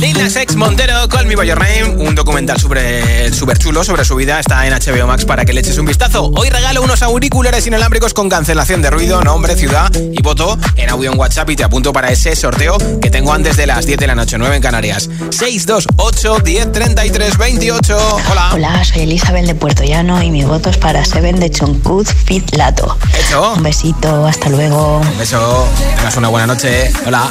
Lil 0.00 0.14
Nas 0.22 0.36
X 0.36 0.54
Montero, 0.54 1.07
Call 1.28 1.36
Me 1.36 1.36
By 1.36 1.46
Your 1.46 1.58
Name, 1.58 2.08
un 2.08 2.14
documental 2.14 2.58
súper 2.58 3.34
super 3.34 3.58
chulo 3.58 3.84
sobre 3.84 4.02
su 4.06 4.16
vida, 4.16 4.40
está 4.40 4.66
en 4.66 4.72
HBO 4.72 5.06
Max 5.06 5.26
para 5.26 5.44
que 5.44 5.52
le 5.52 5.60
eches 5.60 5.76
un 5.76 5.84
vistazo. 5.84 6.32
Hoy 6.34 6.48
regalo 6.48 6.80
unos 6.80 7.02
auriculares 7.02 7.66
inalámbricos 7.66 8.14
con 8.14 8.30
cancelación 8.30 8.80
de 8.80 8.88
ruido, 8.90 9.20
nombre, 9.22 9.54
ciudad 9.54 9.92
y 9.94 10.22
voto 10.22 10.56
en 10.76 10.88
audio 10.88 11.12
en 11.12 11.18
WhatsApp 11.18 11.50
y 11.50 11.56
te 11.56 11.64
apunto 11.64 11.92
para 11.92 12.10
ese 12.10 12.34
sorteo 12.34 12.78
que 13.02 13.10
tengo 13.10 13.32
antes 13.34 13.58
de 13.58 13.66
las 13.66 13.84
10 13.84 13.98
de 13.98 14.06
la 14.06 14.14
noche, 14.14 14.38
9 14.38 14.56
en 14.56 14.62
Canarias. 14.62 15.10
628 15.30 16.38
10 16.38 16.72
33 16.72 17.36
28. 17.36 18.20
Hola. 18.30 18.50
Hola, 18.54 18.84
soy 18.84 19.02
Elizabeth 19.02 19.44
de 19.44 19.54
Puerto 19.54 19.84
Llano 19.84 20.22
y 20.22 20.30
mi 20.30 20.44
voto 20.44 20.70
es 20.70 20.78
para 20.78 21.04
Seven 21.04 21.40
de 21.40 21.50
Chonkud 21.50 22.06
Fit 22.06 22.54
Lato. 22.54 22.96
Hecho. 23.18 23.52
Un 23.52 23.62
besito, 23.62 24.26
hasta 24.26 24.48
luego. 24.48 24.98
Un 24.98 25.18
beso, 25.18 25.68
tengas 25.96 26.16
una 26.16 26.28
buena 26.28 26.46
noche. 26.46 26.90
Hola. 27.06 27.30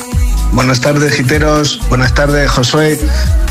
Buenas 0.51 0.81
tardes, 0.81 1.13
giteros. 1.13 1.79
Buenas 1.89 2.13
tardes, 2.13 2.49
Josué. 2.49 2.99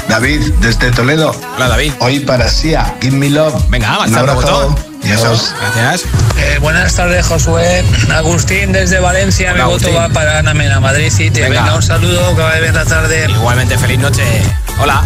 David, 0.08 0.35
desde 0.60 0.90
Toledo. 0.90 1.34
Hola, 1.56 1.68
David. 1.68 1.92
Hoy 2.00 2.20
para 2.20 2.48
Sia, 2.48 2.94
Give 3.00 3.16
Me 3.16 3.30
Love. 3.30 3.54
Venga, 3.68 3.98
Un 4.00 4.14
abrazo. 4.14 4.40
botón. 4.40 4.76
Adiós. 5.04 5.54
Gracias. 5.76 6.10
Eh, 6.36 6.58
buenas 6.60 6.94
tardes, 6.94 7.24
Josué. 7.26 7.84
Agustín 8.12 8.72
desde 8.72 8.98
Valencia. 8.98 9.52
Hola, 9.52 9.64
Mi 9.66 9.70
voto 9.72 9.92
va 9.94 10.08
para 10.08 10.38
Ana 10.38 10.52
Mena, 10.52 10.80
Madrid 10.80 11.10
City. 11.10 11.40
Venga. 11.40 11.60
Venga, 11.62 11.74
un 11.76 11.82
saludo, 11.82 12.34
que 12.34 12.42
vaya 12.42 12.60
bien 12.60 12.74
la 12.74 12.84
tarde. 12.84 13.26
Igualmente, 13.28 13.78
feliz 13.78 13.98
noche. 14.00 14.24
Hola. 14.80 15.02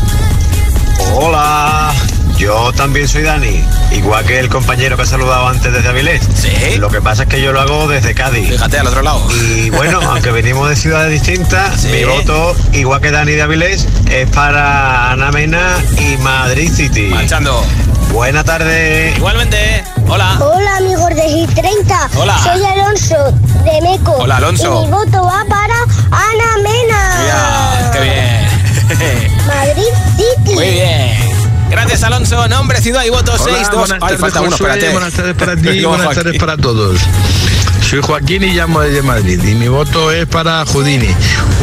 Hola, 1.12 1.92
yo 2.40 2.72
también 2.72 3.06
soy 3.06 3.22
Dani, 3.22 3.62
igual 3.92 4.24
que 4.24 4.38
el 4.38 4.48
compañero 4.48 4.96
que 4.96 5.02
ha 5.02 5.06
saludado 5.06 5.46
antes 5.48 5.70
desde 5.74 5.86
Avilés. 5.90 6.22
Sí. 6.34 6.78
Lo 6.78 6.88
que 6.88 7.02
pasa 7.02 7.24
es 7.24 7.28
que 7.28 7.42
yo 7.42 7.52
lo 7.52 7.60
hago 7.60 7.86
desde 7.86 8.14
Cádiz. 8.14 8.48
Fíjate, 8.48 8.78
al 8.78 8.86
otro 8.86 9.02
lado. 9.02 9.20
Y 9.30 9.68
bueno, 9.68 10.00
aunque 10.10 10.30
venimos 10.30 10.66
de 10.70 10.74
ciudades 10.76 11.12
distintas, 11.12 11.82
Sí. 11.82 11.88
mi 11.88 12.04
voto, 12.04 12.56
igual 12.72 13.02
que 13.02 13.10
Dani 13.10 13.32
de 13.32 13.42
Avilés, 13.42 13.86
es 14.10 14.26
para 14.30 15.10
Ana 15.12 15.30
Mena 15.32 15.76
y 15.98 16.16
Madrid 16.16 16.72
City. 16.74 17.08
Marchando. 17.12 17.62
Buena 18.10 18.42
tarde. 18.42 19.12
Igualmente. 19.18 19.84
Hola. 20.08 20.38
Hola 20.40 20.76
amigos 20.78 21.10
de 21.14 21.28
Hit 21.28 21.50
30. 21.54 22.08
Hola. 22.16 22.38
Soy 22.42 22.64
Alonso 22.64 23.16
de 23.64 23.80
Meco. 23.82 24.12
Hola, 24.18 24.38
Alonso. 24.38 24.82
Y 24.82 24.86
mi 24.86 24.92
voto 24.92 25.22
va 25.24 25.44
para 25.48 25.74
Ana 26.10 26.56
Mena. 26.62 27.20
Mira, 27.20 27.90
qué 27.92 28.00
bien. 28.00 29.36
Madrid 29.46 29.92
City. 30.16 30.54
Muy 30.54 30.70
bien. 30.70 31.39
Gracias, 31.70 32.02
Alonso. 32.02 32.48
Nombre, 32.48 32.80
ciudad 32.80 33.04
y 33.04 33.10
voto 33.10 33.32
6, 33.38 33.68
2. 33.70 33.94
Ay, 34.00 34.16
falta 34.16 34.40
uno, 34.40 34.54
espérate. 34.54 34.88
Buenas 34.90 35.12
tardes 35.14 35.34
para 35.34 35.56
ti 35.60 35.68
y 35.68 35.84
buenas 35.84 36.14
tardes 36.14 36.38
para 36.38 36.56
todos. 36.56 37.00
Soy 37.88 38.00
Joaquín 38.02 38.44
y 38.44 38.52
llamo 38.52 38.80
desde 38.80 39.02
Madrid 39.02 39.42
y 39.42 39.54
mi 39.54 39.66
voto 39.66 40.12
es 40.12 40.26
para 40.26 40.64
Judini. 40.64 41.08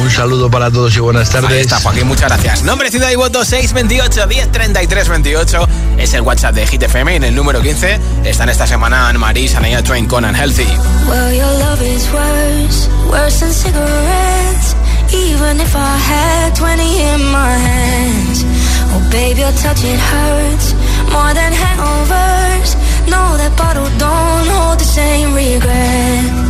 Un 0.02 0.12
saludo 0.12 0.50
para 0.52 0.70
todos 0.70 0.96
y 0.98 1.00
buenas 1.00 1.30
tardes. 1.30 1.52
Ahí 1.52 1.60
está, 1.60 1.80
Joaquín, 1.80 2.08
muchas 2.08 2.30
gracias. 2.30 2.64
Nombre, 2.64 2.92
ciudad 2.92 3.10
y 3.12 3.16
voto 3.16 3.46
628 3.46 4.28
1033 4.28 5.08
28 5.10 5.68
es 5.98 6.14
el 6.14 6.22
WhatsApp 6.22 6.56
de 6.56 6.68
Hit 6.68 6.84
FM 6.84 7.14
y 7.14 7.16
en 7.16 7.24
el 7.24 7.36
número 7.36 7.62
15 7.62 8.00
están 8.26 8.50
esta 8.50 8.68
semana 8.68 9.08
Anne-Marie, 9.08 9.48
Sanaya 9.48 9.82
Twain 9.84 10.06
con 10.06 10.26
Unhealthy. 10.26 10.68
Well, 11.08 11.34
your 11.34 11.60
love 11.60 11.82
is 11.82 12.06
worse, 12.12 12.90
worse 13.10 13.40
than 13.40 13.54
cigarettes. 13.54 14.76
Even 15.14 15.62
if 15.62 15.74
I 15.76 15.98
had 15.98 16.56
20 16.56 16.84
in 16.84 17.26
my 17.32 17.54
hands. 17.58 18.57
Oh, 18.94 19.10
babe, 19.12 19.38
your 19.38 19.52
touch, 19.52 19.84
it 19.84 20.00
hurts 20.12 20.74
more 21.14 21.34
than 21.34 21.52
hangovers. 21.62 22.72
No, 23.14 23.22
that 23.38 23.54
bottle 23.58 23.90
don't 23.98 24.48
hold 24.54 24.80
the 24.80 24.86
same 24.86 25.34
regret. 25.34 26.47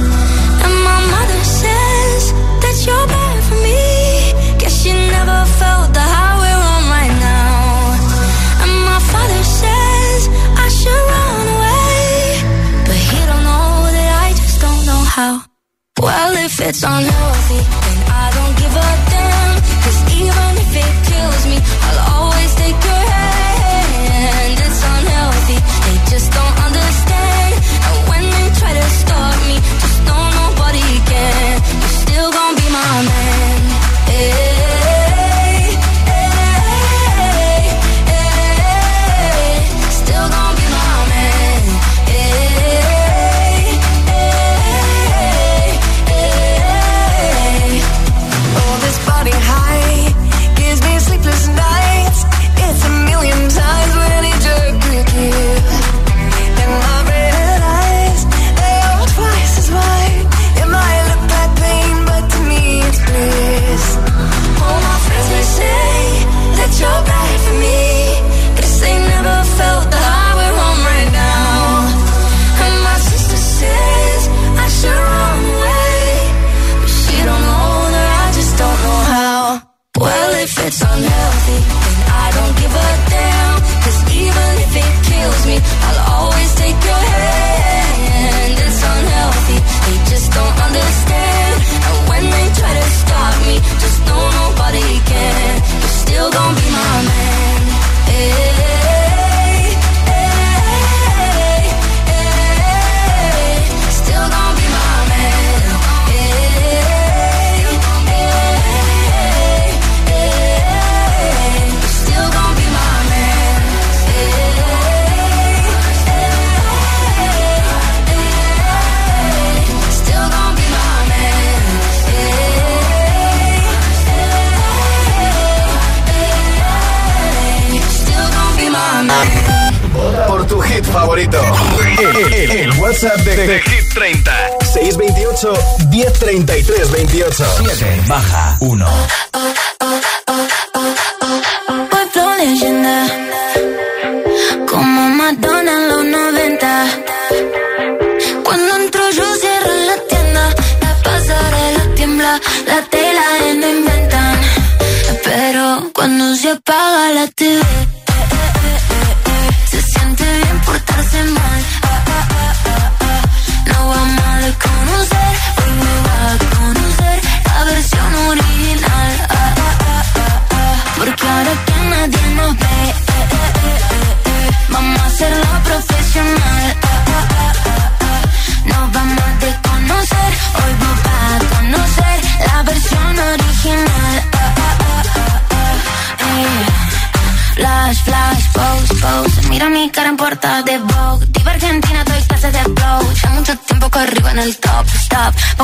WhatsApp 132.97 133.23
de, 133.23 133.35
de, 133.35 133.45
de 133.45 133.61
Hit 133.61 133.93
30. 133.93 134.31
628 134.73 135.53
1033 135.91 136.89
28. 136.89 137.45
7 137.77 138.07
baja 138.07 138.57
1. 138.59 138.85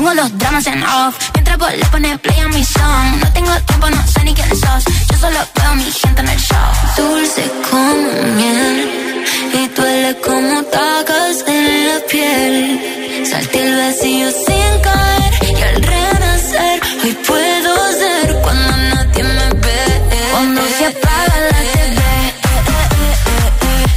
pongo 0.03 0.13
los 0.15 0.37
dramas 0.37 0.67
en 0.67 0.83
off. 0.83 1.15
Mientras 1.33 1.57
vos 1.57 1.71
le 1.71 1.85
pones 1.85 2.19
play 2.19 2.39
a 2.39 2.47
mi 2.49 2.63
song. 2.63 3.07
No 3.21 3.33
tengo 3.33 3.51
tiempo, 3.67 3.89
no 3.89 4.07
sé 4.07 4.23
ni 4.25 4.33
quién 4.33 4.49
sos. 4.49 4.83
Yo 5.09 5.17
solo 5.17 5.39
veo 5.55 5.69
a 5.69 5.75
mi 5.75 5.91
gente 5.91 6.21
en 6.21 6.29
el 6.29 6.39
show. 6.39 6.71
Dulce 6.97 7.43
como 7.69 8.11
miel. 8.37 9.23
Y 9.53 9.67
duele 9.69 10.15
como 10.25 10.63
tacas 10.63 11.37
en 11.47 11.87
la 11.87 11.99
piel. 12.11 13.25
Salté 13.29 13.57
el 13.65 13.77
vacío 13.77 14.27
sin 14.45 14.71
caer. 14.85 15.23
Y 15.57 15.61
al 15.69 15.75
renacer, 15.91 16.81
hoy 17.03 17.13
puedo 17.27 17.71
ser 18.01 18.27
cuando 18.43 18.71
nadie 18.91 19.23
me 19.23 19.49
ve. 19.63 19.83
Cuando 20.31 20.61
se 20.77 20.85
apaga 20.85 21.37
la 21.51 21.61
TV, 21.73 21.99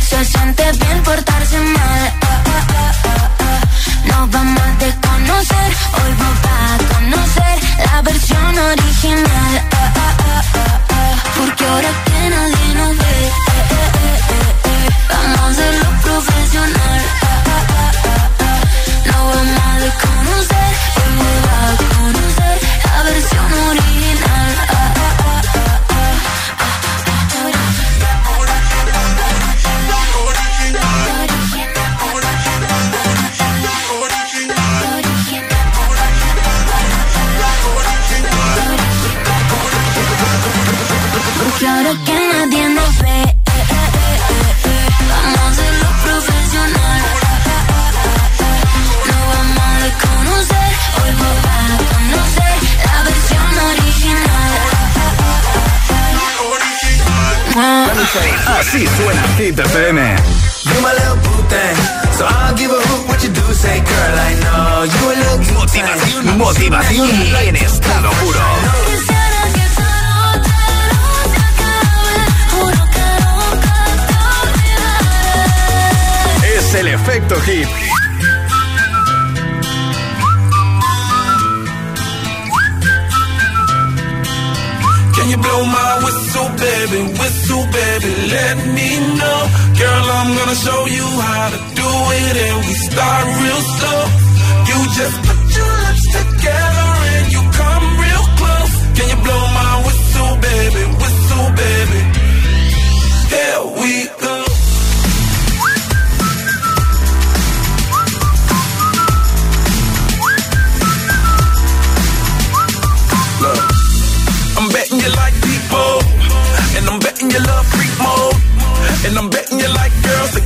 se 0.08 0.24
siente 0.24 0.64
bien 0.72 1.02
portarse 1.02 1.58
mal 1.58 1.75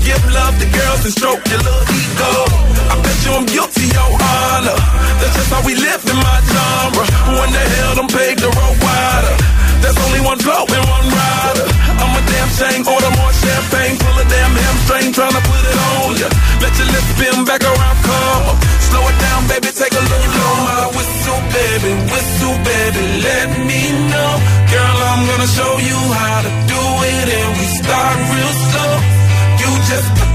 give 0.05 0.23
love 0.33 0.55
to 0.59 0.67
girls 0.67 1.01
and 1.05 1.13
stroke 1.13 1.43
your 1.49 1.61
little 1.61 1.87
ego. 1.93 2.33
I 2.91 2.95
bet 3.01 3.19
you 3.25 3.33
I'm 3.37 3.47
guilty, 3.47 3.87
your 3.93 4.11
honor. 4.11 4.79
That's 5.21 5.35
just 5.37 5.51
how 5.53 5.63
we 5.65 5.75
live 5.77 6.03
in 6.09 6.19
my 6.19 6.39
genre. 6.49 7.05
Who 7.29 7.35
in 7.45 7.51
the 7.53 7.65
hell 7.75 7.93
done 8.01 8.11
paved 8.11 8.41
the 8.41 8.51
road 8.51 8.77
wider? 8.81 9.35
There's 9.85 9.99
only 10.05 10.21
one 10.25 10.39
blow 10.41 10.65
and 10.65 10.85
one 10.89 11.07
rider. 11.09 11.67
I'm 12.01 12.13
a 12.17 12.23
damn 12.25 12.51
shame, 12.57 12.83
order 12.85 13.13
more 13.17 13.33
champagne, 13.33 13.97
pull 14.01 14.17
a 14.17 14.27
damn 14.29 14.53
hamstring, 14.57 15.09
tryna 15.13 15.41
put 15.45 15.63
it 15.65 15.77
on 15.93 16.11
ya. 16.21 16.29
Let 16.61 16.73
your 16.77 16.89
lips 16.93 17.11
spin 17.17 17.37
back 17.45 17.63
around, 17.65 17.99
come 18.05 18.45
up. 18.51 18.59
Slow 18.89 19.05
it 19.05 19.17
down, 19.21 19.41
baby, 19.49 19.71
take 19.73 19.95
a 19.95 20.03
look. 20.03 20.21
You 20.25 20.33
blow 20.37 20.57
my 20.69 20.85
whistle, 20.97 21.41
baby, 21.53 21.93
whistle, 22.09 22.57
baby, 22.65 23.03
let 23.25 23.49
me 23.69 23.81
know. 24.13 24.33
Girl, 24.69 24.97
I'm 25.13 25.23
gonna 25.29 25.51
show 25.51 25.73
you 25.79 25.99
how 26.21 26.39
to 26.47 26.53
do 26.73 26.83
it, 27.13 27.27
and 27.29 27.51
we 27.57 27.67
start 27.81 28.17
real 28.33 28.55
slow 28.69 29.20
just 29.91 30.30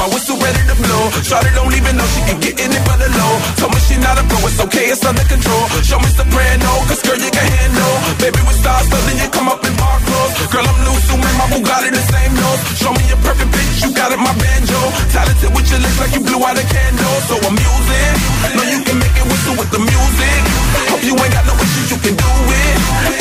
My 0.00 0.08
whistle 0.08 0.40
ready 0.40 0.64
to 0.64 0.76
blow. 0.80 1.12
Charlotte 1.20 1.52
don't 1.52 1.76
even 1.76 1.92
know 2.00 2.08
she 2.08 2.24
can 2.24 2.40
get 2.40 2.56
in 2.56 2.72
it 2.72 2.82
for 2.88 2.96
the 2.96 3.04
low. 3.20 3.34
Told 3.60 3.76
me 3.76 3.80
she 3.84 4.00
not 4.00 4.16
a 4.16 4.24
pro, 4.32 4.40
it's 4.48 4.56
okay, 4.64 4.88
it's 4.88 5.04
under 5.04 5.20
control. 5.28 5.68
Show 5.84 6.00
me 6.00 6.08
soprano, 6.16 6.72
cause 6.88 7.04
girl, 7.04 7.20
you 7.20 7.28
can 7.28 7.44
handle. 7.44 7.94
Baby, 8.16 8.40
with 8.48 8.56
stars, 8.64 8.88
so 8.88 8.96
you 8.96 9.28
come 9.28 9.52
up 9.52 9.60
in 9.60 9.76
bar 9.76 10.00
clothes. 10.00 10.32
Girl, 10.48 10.64
I'm 10.64 10.78
new, 10.88 10.96
so 11.04 11.20
man, 11.20 11.34
my 11.36 11.46
Bugatti 11.52 11.92
the 11.92 12.00
same 12.00 12.32
nose. 12.32 12.60
Show 12.80 12.96
me 12.96 13.04
your 13.12 13.20
perfect 13.20 13.52
bitch, 13.52 13.84
you 13.84 13.92
got 13.92 14.08
it, 14.08 14.16
my 14.16 14.32
banjo. 14.32 14.80
Talented 15.12 15.52
with 15.52 15.68
your 15.68 15.84
lips 15.84 16.00
like 16.00 16.16
you 16.16 16.24
blew 16.24 16.40
out 16.48 16.56
a 16.56 16.64
candle. 16.64 17.16
So 17.28 17.36
I'm 17.44 17.60
using, 17.60 18.12
know 18.56 18.66
you 18.72 18.80
can 18.80 18.96
make 18.96 19.12
it 19.20 19.26
whistle 19.28 19.52
with 19.60 19.68
the 19.68 19.84
music. 19.84 20.40
Hope 20.88 21.04
you 21.04 21.12
ain't 21.12 21.34
got 21.36 21.44
no 21.44 21.52
issues, 21.60 21.92
you 21.92 22.00
can 22.00 22.16
do 22.16 22.32
it. 22.56 22.76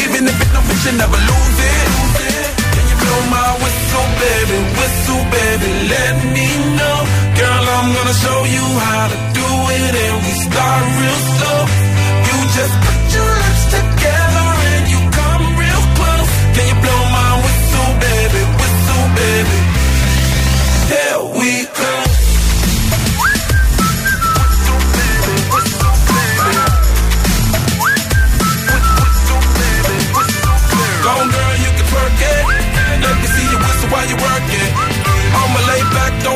Even 0.08 0.32
if 0.32 0.36
it's 0.40 0.54
no 0.56 0.64
bitch, 0.64 0.88
you 0.88 0.96
never 0.96 1.20
lose 1.28 1.60
it. 1.60 2.29
Blow 3.10 3.26
my 3.38 3.52
whistle, 3.64 4.08
baby, 4.22 4.58
whistle, 4.78 5.24
baby, 5.34 5.70
let 5.94 6.16
me 6.36 6.48
know. 6.78 6.98
Girl, 7.42 7.64
I'm 7.78 7.88
gonna 7.96 8.18
show 8.26 8.40
you 8.56 8.66
how 8.86 9.06
to 9.14 9.18
do 9.40 9.50
it, 9.82 9.94
and 10.06 10.16
we 10.26 10.32
start 10.46 10.84
real 11.02 11.22
slow. 11.34 11.62
You 12.28 12.38
just 12.58 12.76
put 12.86 13.00
your 13.16 13.32
lips 13.44 13.64
together 13.78 14.29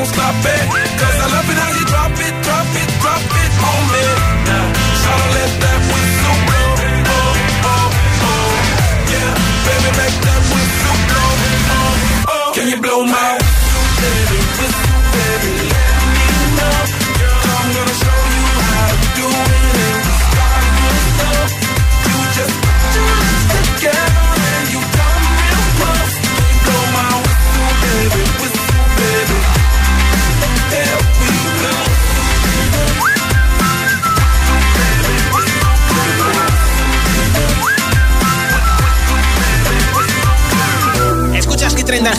não 0.03 0.11
stop 0.11 0.45
it. 0.47 0.82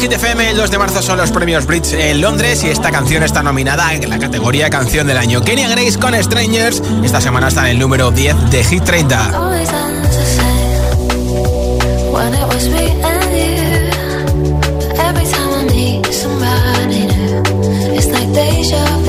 Hit 0.04 0.10
30 0.10 0.12
en 0.12 0.12
Hit 0.12 0.12
FM. 0.12 0.50
El 0.50 0.56
2 0.58 0.70
de 0.70 0.78
marzo 0.78 1.02
son 1.02 1.16
los 1.16 1.30
premios 1.30 1.66
Brits 1.66 1.94
en 1.94 2.20
Londres 2.20 2.62
y 2.62 2.68
esta 2.68 2.90
canción 2.90 3.22
está 3.22 3.42
nominada 3.42 3.94
en 3.94 4.10
la 4.10 4.18
categoría 4.18 4.68
Canción 4.68 5.06
del 5.06 5.16
Año. 5.16 5.40
Kenya 5.40 5.68
Grace 5.68 5.98
con 5.98 6.14
Strangers. 6.14 6.82
Esta 7.02 7.20
semana 7.22 7.48
está 7.48 7.62
en 7.62 7.76
el 7.76 7.78
número 7.78 8.10
10 8.10 8.50
de 8.50 8.64
Hit 8.64 8.84
30. 8.84 9.28
Always 9.34 9.68
ends 9.70 10.16
the 10.16 10.26
same 10.26 12.12
when 12.12 12.34
it 12.34 12.46
was 12.52 12.68
me 12.68 12.90
and 13.02 13.32
you. 13.32 13.90
But 14.90 14.98
every 14.98 15.26
time 15.26 15.52
I 15.54 15.64
meet 15.72 16.06
somebody 16.12 17.06
new, 17.06 17.96
it's 17.96 18.08
like 18.08 18.30
deja 18.32 18.84
vu. 18.98 19.03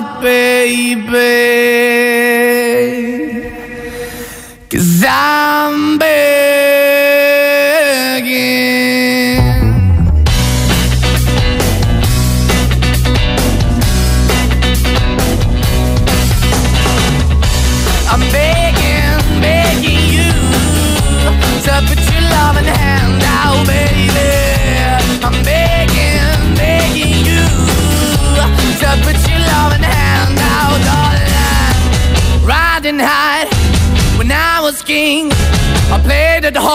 Out, 0.00 0.22
baby. 0.22 1.10
Cause 4.68 5.04
I'm 5.06 5.49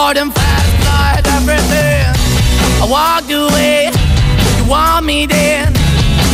heart 0.06 0.18
and 0.18 0.32
fast, 0.32 0.70
I 0.86 1.18
had 1.18 1.26
everything. 1.34 2.06
I 2.78 2.86
walked 2.86 3.26
away, 3.26 3.90
you 4.56 4.70
want 4.70 5.04
me 5.04 5.26
then. 5.26 5.72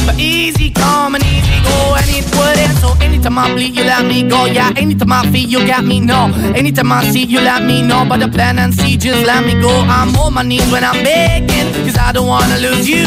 But 0.05 0.20
easy 0.20 0.68
come 0.70 1.14
and 1.14 1.25
easy 1.25 1.57
go, 1.64 1.97
and 1.97 2.09
it 2.12 2.27
wouldn't. 2.37 2.77
So 2.85 2.93
anytime 3.01 3.39
I 3.39 3.49
bleed, 3.55 3.75
you 3.75 3.85
let 3.85 4.05
me 4.05 4.29
go. 4.29 4.45
Yeah, 4.45 4.75
anytime 4.77 5.12
I 5.12 5.23
feel, 5.33 5.49
you 5.49 5.66
got 5.66 5.85
me, 5.87 6.01
no. 6.01 6.20
Anytime 6.55 6.93
I 6.93 7.09
see, 7.12 7.25
you 7.25 7.41
let 7.41 7.64
me 7.64 7.81
know. 7.81 8.05
But 8.07 8.20
the 8.20 8.29
plan 8.29 8.59
and 8.59 8.75
see, 8.75 8.99
just 8.99 9.25
let 9.25 9.41
me 9.47 9.55
go. 9.59 9.73
I'm 9.89 10.14
on 10.16 10.35
my 10.35 10.43
knees 10.43 10.70
when 10.70 10.85
I'm 10.85 11.03
begging, 11.03 11.73
cause 11.87 11.97
I 11.97 12.12
don't 12.12 12.27
wanna 12.27 12.59
lose 12.59 12.87
you. 12.87 13.07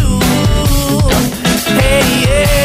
Hey, 1.78 2.01
yeah, 2.26 2.64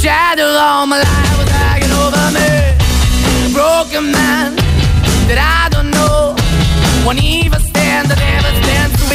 Shadow 0.00 0.48
all 0.56 0.86
my 0.86 0.96
life 0.96 1.38
was 1.38 1.50
hanging 1.50 1.92
over 1.92 2.26
me. 2.32 3.52
Broken 3.52 4.10
man 4.10 4.56
that 5.28 5.36
I 5.36 5.68
don't 5.68 5.90
know. 5.90 6.34
Won't 7.04 7.22
even 7.22 7.60
stand, 7.60 8.08
that 8.08 8.16
never 8.16 8.48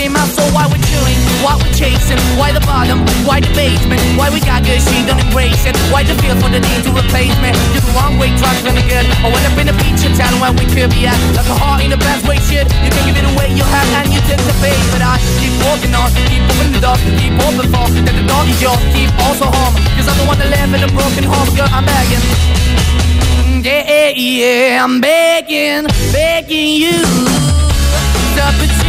be 0.05 0.13
my 0.13 0.25
soul. 0.29 0.45
Why 0.53 0.69
we're 0.69 0.81
chewing, 0.85 1.17
why 1.41 1.57
we're 1.57 1.73
chasing, 1.73 2.21
why 2.37 2.53
the 2.53 2.61
bottom, 2.61 3.01
why 3.25 3.41
the 3.41 3.49
basement, 3.57 4.01
why 4.13 4.29
we 4.29 4.39
got 4.39 4.61
good, 4.61 4.77
she 4.77 5.01
don't 5.05 5.17
embrace 5.17 5.65
it. 5.65 5.73
Why 5.89 6.05
the 6.05 6.13
feel 6.21 6.37
for 6.37 6.49
the 6.53 6.61
need 6.61 6.81
to 6.85 6.91
replace 6.93 7.33
me? 7.41 7.49
You're 7.73 7.85
the 7.85 7.93
wrong 7.97 8.21
way, 8.21 8.29
trying 8.37 8.61
to 8.61 8.71
good. 8.85 9.05
I 9.25 9.27
went 9.33 9.45
up 9.49 9.57
in 9.57 9.67
a 9.73 9.75
feature 9.81 10.13
town 10.13 10.37
where 10.37 10.53
we 10.53 10.65
could 10.69 10.93
be 10.93 11.09
at. 11.09 11.17
Like 11.33 11.49
a 11.49 11.57
heart 11.57 11.81
in 11.81 11.89
the 11.89 11.97
best 11.97 12.27
way, 12.29 12.37
shit. 12.45 12.69
You 12.85 12.91
can 12.93 13.03
give 13.09 13.17
it 13.17 13.25
away, 13.25 13.49
you 13.57 13.65
have, 13.65 13.89
and 14.05 14.13
you 14.13 14.21
take 14.29 14.41
the 14.45 14.55
bait. 14.61 14.77
But 14.93 15.01
I 15.01 15.17
keep 15.41 15.53
walking 15.65 15.93
on, 15.97 16.13
keep 16.29 16.43
moving 16.53 16.71
the 16.77 16.81
door, 16.85 16.97
keep 17.17 17.33
open 17.41 17.65
for 17.73 17.85
that 18.05 18.13
the 18.13 18.25
door 18.29 18.43
is 18.45 18.59
yours, 18.61 18.81
keep 18.93 19.09
also 19.25 19.49
home. 19.49 19.73
Cause 19.97 20.05
I'm 20.05 20.17
the 20.21 20.25
one 20.29 20.37
that 20.37 20.49
live 20.53 20.69
in 20.69 20.81
a 20.85 20.91
broken 20.93 21.25
home, 21.25 21.49
girl, 21.57 21.69
I'm 21.73 21.85
begging. 21.85 22.21
Yeah, 23.65 23.81
yeah, 23.81 23.89
the 23.89 24.13
baby. 24.13 24.77
I'm 24.77 25.01
begging, 25.01 25.89
begging 26.13 26.77
you 26.77 27.55
to 28.35 28.51
put 28.59 28.74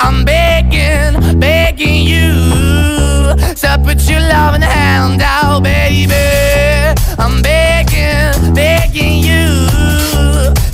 I'm 0.00 0.24
begging, 0.24 1.38
begging 1.38 2.06
you 2.06 2.32
to 3.54 3.80
put 3.84 4.00
your 4.08 4.20
loving 4.20 4.62
hand 4.62 5.22
out, 5.22 5.62
baby. 5.62 6.14
I'm 7.18 7.42
begging, 7.42 8.54
begging 8.54 9.22
you 9.22 9.66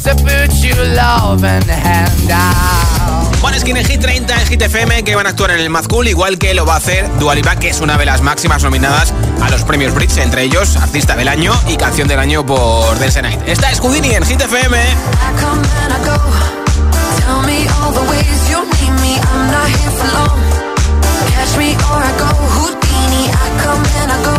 to 0.05 0.15
put 0.23 0.53
your 0.63 0.85
loving 0.95 1.67
hand 1.69 2.31
out. 2.31 3.35
Juan 3.41 3.59
Skin 3.59 3.77
en 3.77 3.85
Hit 3.85 4.01
30 4.01 4.41
en 4.41 4.47
Hit 4.47 4.63
FM 4.63 5.05
que 5.05 5.15
van 5.17 5.27
a 5.27 5.31
actuar 5.31 5.51
en 5.53 5.61
el 5.61 5.71
Mad 5.71 5.85
Cool, 5.87 6.09
igual 6.09 6.39
que 6.39 6.55
lo 6.55 6.65
va 6.67 6.75
a 6.75 6.77
hacer 6.79 7.09
Dua 7.19 7.35
Lipa, 7.35 7.57
que 7.57 7.71
es 7.71 7.81
una 7.81 7.97
de 7.97 8.07
las 8.07 8.23
máximas 8.23 8.63
nominadas 8.63 9.13
a 9.43 9.51
los 9.51 9.63
premios 9.65 9.95
Brits, 9.95 10.19
entre 10.19 10.43
ellos 10.43 10.77
Artista 10.77 11.17
del 11.17 11.29
Año 11.29 11.53
y 11.69 11.77
Canción 11.77 12.09
del 12.09 12.19
Año 12.19 12.45
por 12.45 12.99
Dance 12.99 13.23
Night. 13.23 13.41
Esta 13.47 13.71
es 13.71 13.81
Houdini 13.81 14.15
en 14.15 14.25
Hit 14.25 14.41
FM. 14.41 14.79
Tell 17.25 17.41
me 17.47 17.67
all 17.81 17.93
the 17.93 18.03
ways 18.11 18.51
you. 18.51 18.84
I'm 19.35 19.51
not 19.51 19.69
here 19.69 19.95
for 19.99 20.11
long. 20.17 20.39
Catch 21.35 21.59
me 21.59 21.75
or 21.91 21.99
I 22.11 22.13
go 22.23 22.31
Houdini. 22.55 23.25
I 23.45 23.47
come 23.65 23.83
and 24.01 24.09
I 24.17 24.19
go. 24.29 24.37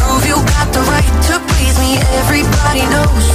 Prove 0.00 0.24
you 0.30 0.36
got 0.54 0.68
the 0.72 0.82
right 0.92 1.12
to 1.28 1.34
please 1.52 1.76
me. 1.78 2.00
Everybody 2.20 2.82
knows. 2.88 3.31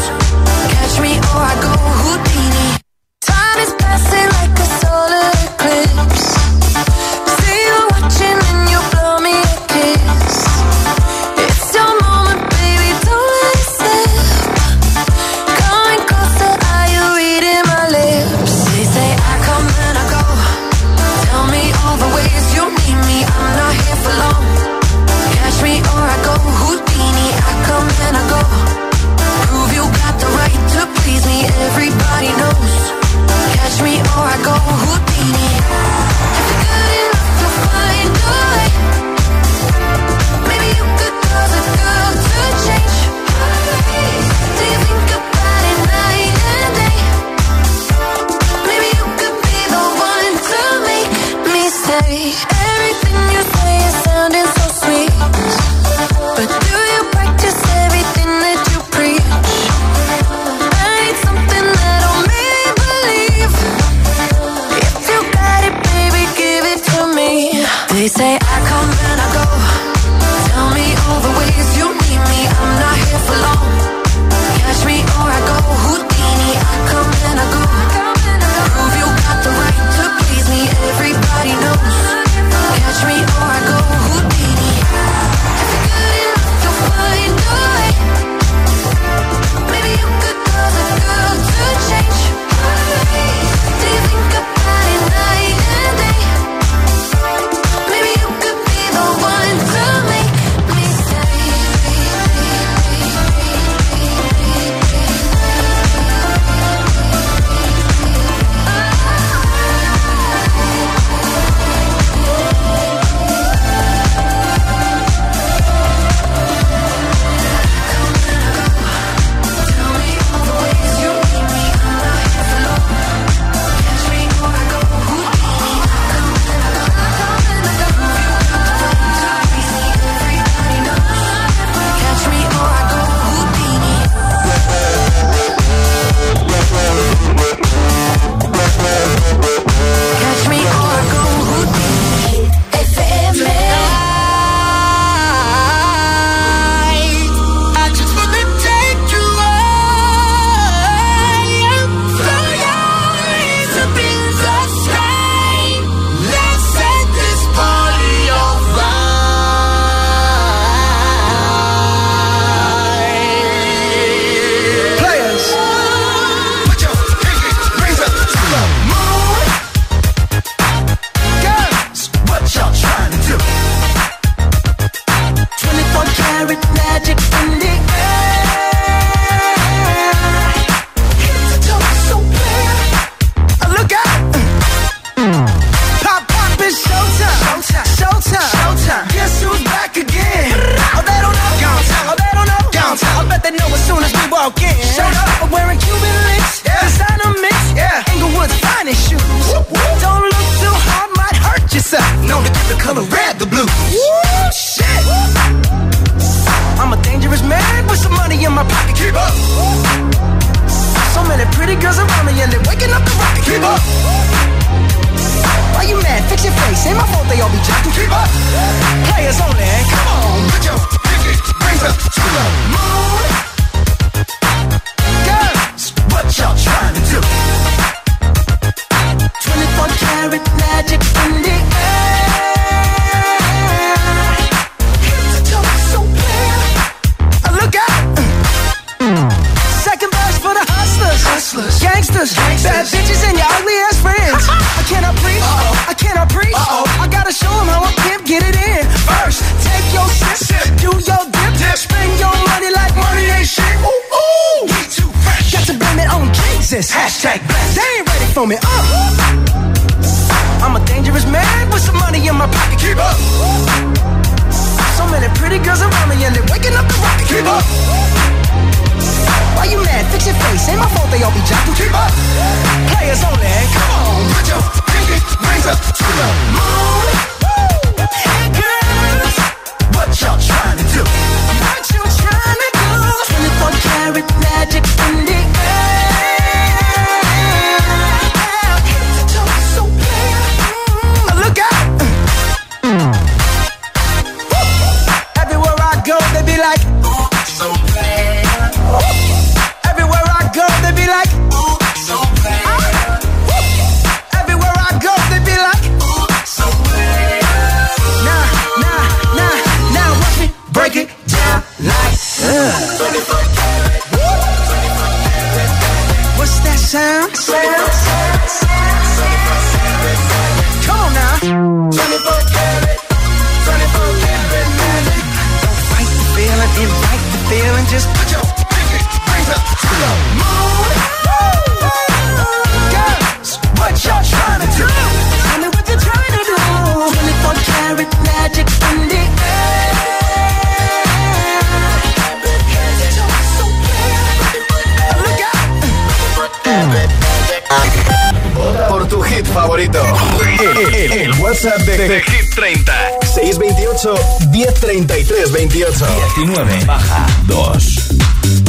WhatsApp 351.58 351.86
de, 351.86 351.98
de, 351.98 352.08
de 352.08 352.22
Hit 352.22 352.54
30. 352.56 352.92
628 353.22 354.20
1033 354.52 355.52
28. 355.52 356.06
19 356.36 356.86
baja 356.86 357.26
2. 357.48 358.67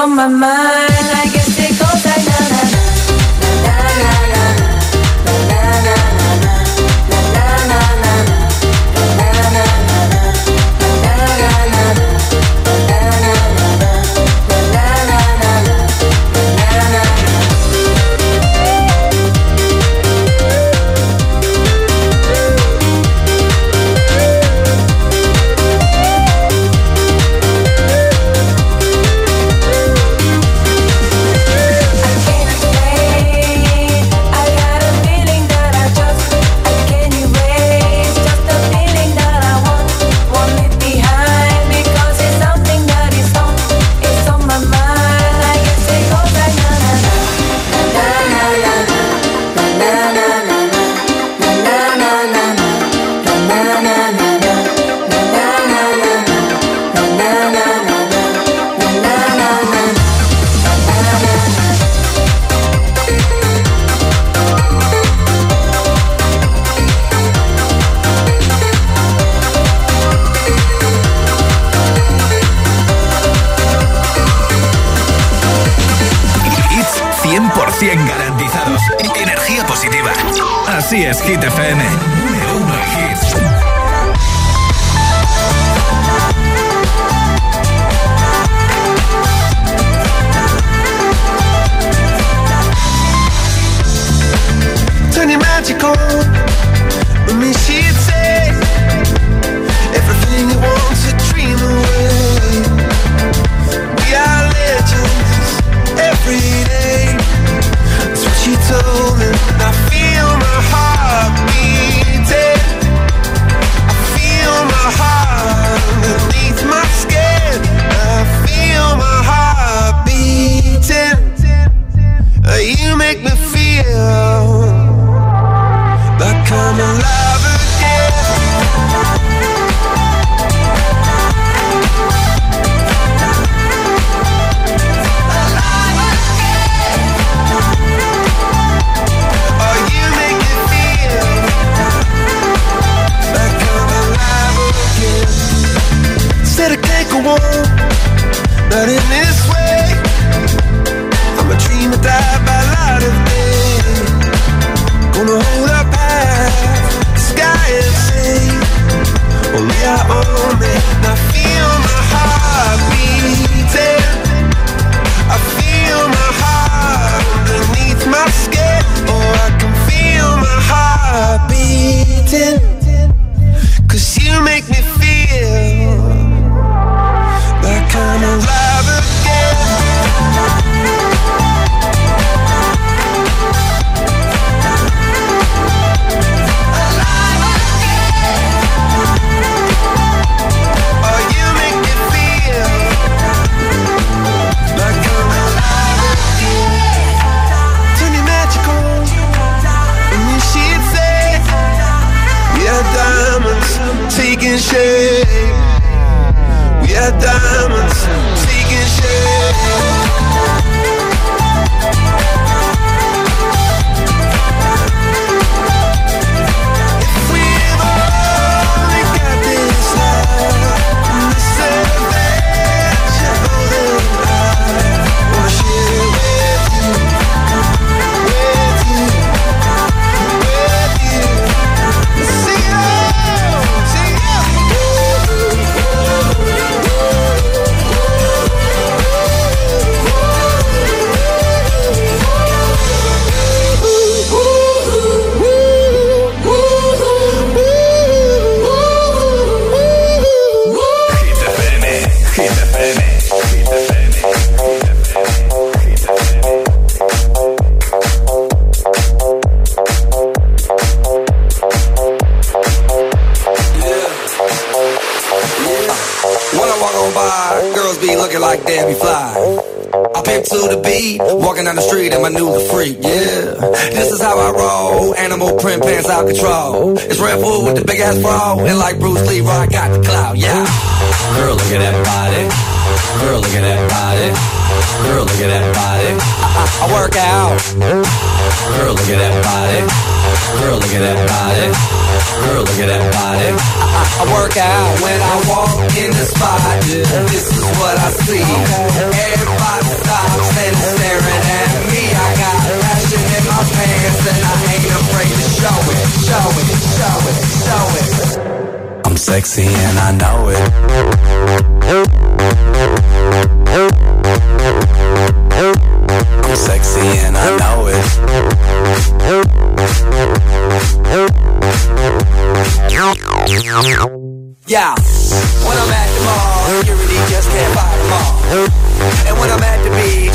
on 0.00 0.16
my 0.16 0.28
mind. 0.28 0.89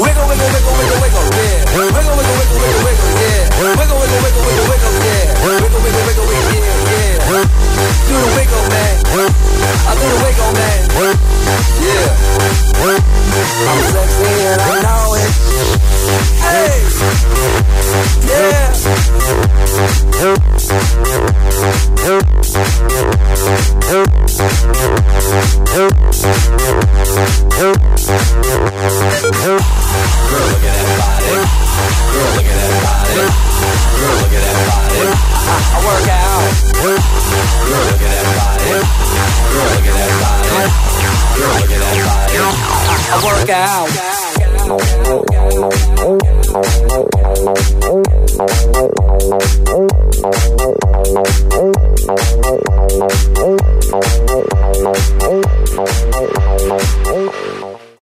Wiggle, 0.00 0.24
wiggle, 0.32 0.48
wiggle, 0.48 0.72
wiggle, 0.80 0.96
wiggle, 1.04 1.28
yeah. 1.36 1.60
Wiggle, 1.76 1.92
wiggle, 1.92 2.32
wiggle, 2.40 2.56
wiggle, 2.56 2.88
wiggle, 2.88 3.12
yeah. 3.20 3.52
Wiggle, 3.60 4.00
wiggle, 4.00 4.16
wiggle, 4.24 4.40
wiggle, 4.48 4.64
wiggle, 4.72 4.96
yeah. 5.04 5.28
Wiggle, 5.44 5.76
wiggle, 5.76 6.00
wiggle, 6.08 6.24
wiggle, 6.24 6.56
yeah, 6.56 6.72
yeah. 6.88 7.44
Do 8.08 8.16
the 8.16 8.32
wiggle, 8.32 8.64
man. 8.72 8.96
I 9.04 9.92
do 10.00 10.08
the 10.08 10.16
wiggle, 10.24 10.56
man. 10.56 10.88
Yeah. 11.84 12.16
I'm 13.68 13.80
sexy 13.92 14.24
and 14.40 14.56
I 14.56 14.80
know 14.80 15.20
it. 15.20 15.28
Hey. 16.40 16.80
Yeah. 18.24 18.70
Girl, 29.90 30.46
look 30.46 30.62
at 30.62 30.70
that 30.70 30.86
body. 31.00 31.26
Girl, 31.30 32.30
look 32.30 32.46
at 32.46 32.54
that 32.54 32.70
body. 32.80 33.26
Girl, 33.98 34.14
look 34.20 34.30
at 34.30 34.46
that 34.46 34.62
body. 34.70 35.10
I, 35.50 35.82
work 35.82 36.06
out. 36.06 36.46
Girl, 36.78 36.94
look 36.94 37.98
at 37.98 38.14
that 38.14 38.26
body. 38.38 38.70
Girl, 39.50 39.66
look 39.66 39.86
at 39.86 39.98
that 39.98 40.14
body. 40.22 40.46
Girl, 41.38 41.54
look 41.58 41.74
at 41.74 41.82
that 41.82 41.98
body. 42.06 42.38
I, 43.10 43.18
work 43.24 43.50
out. 43.50 43.90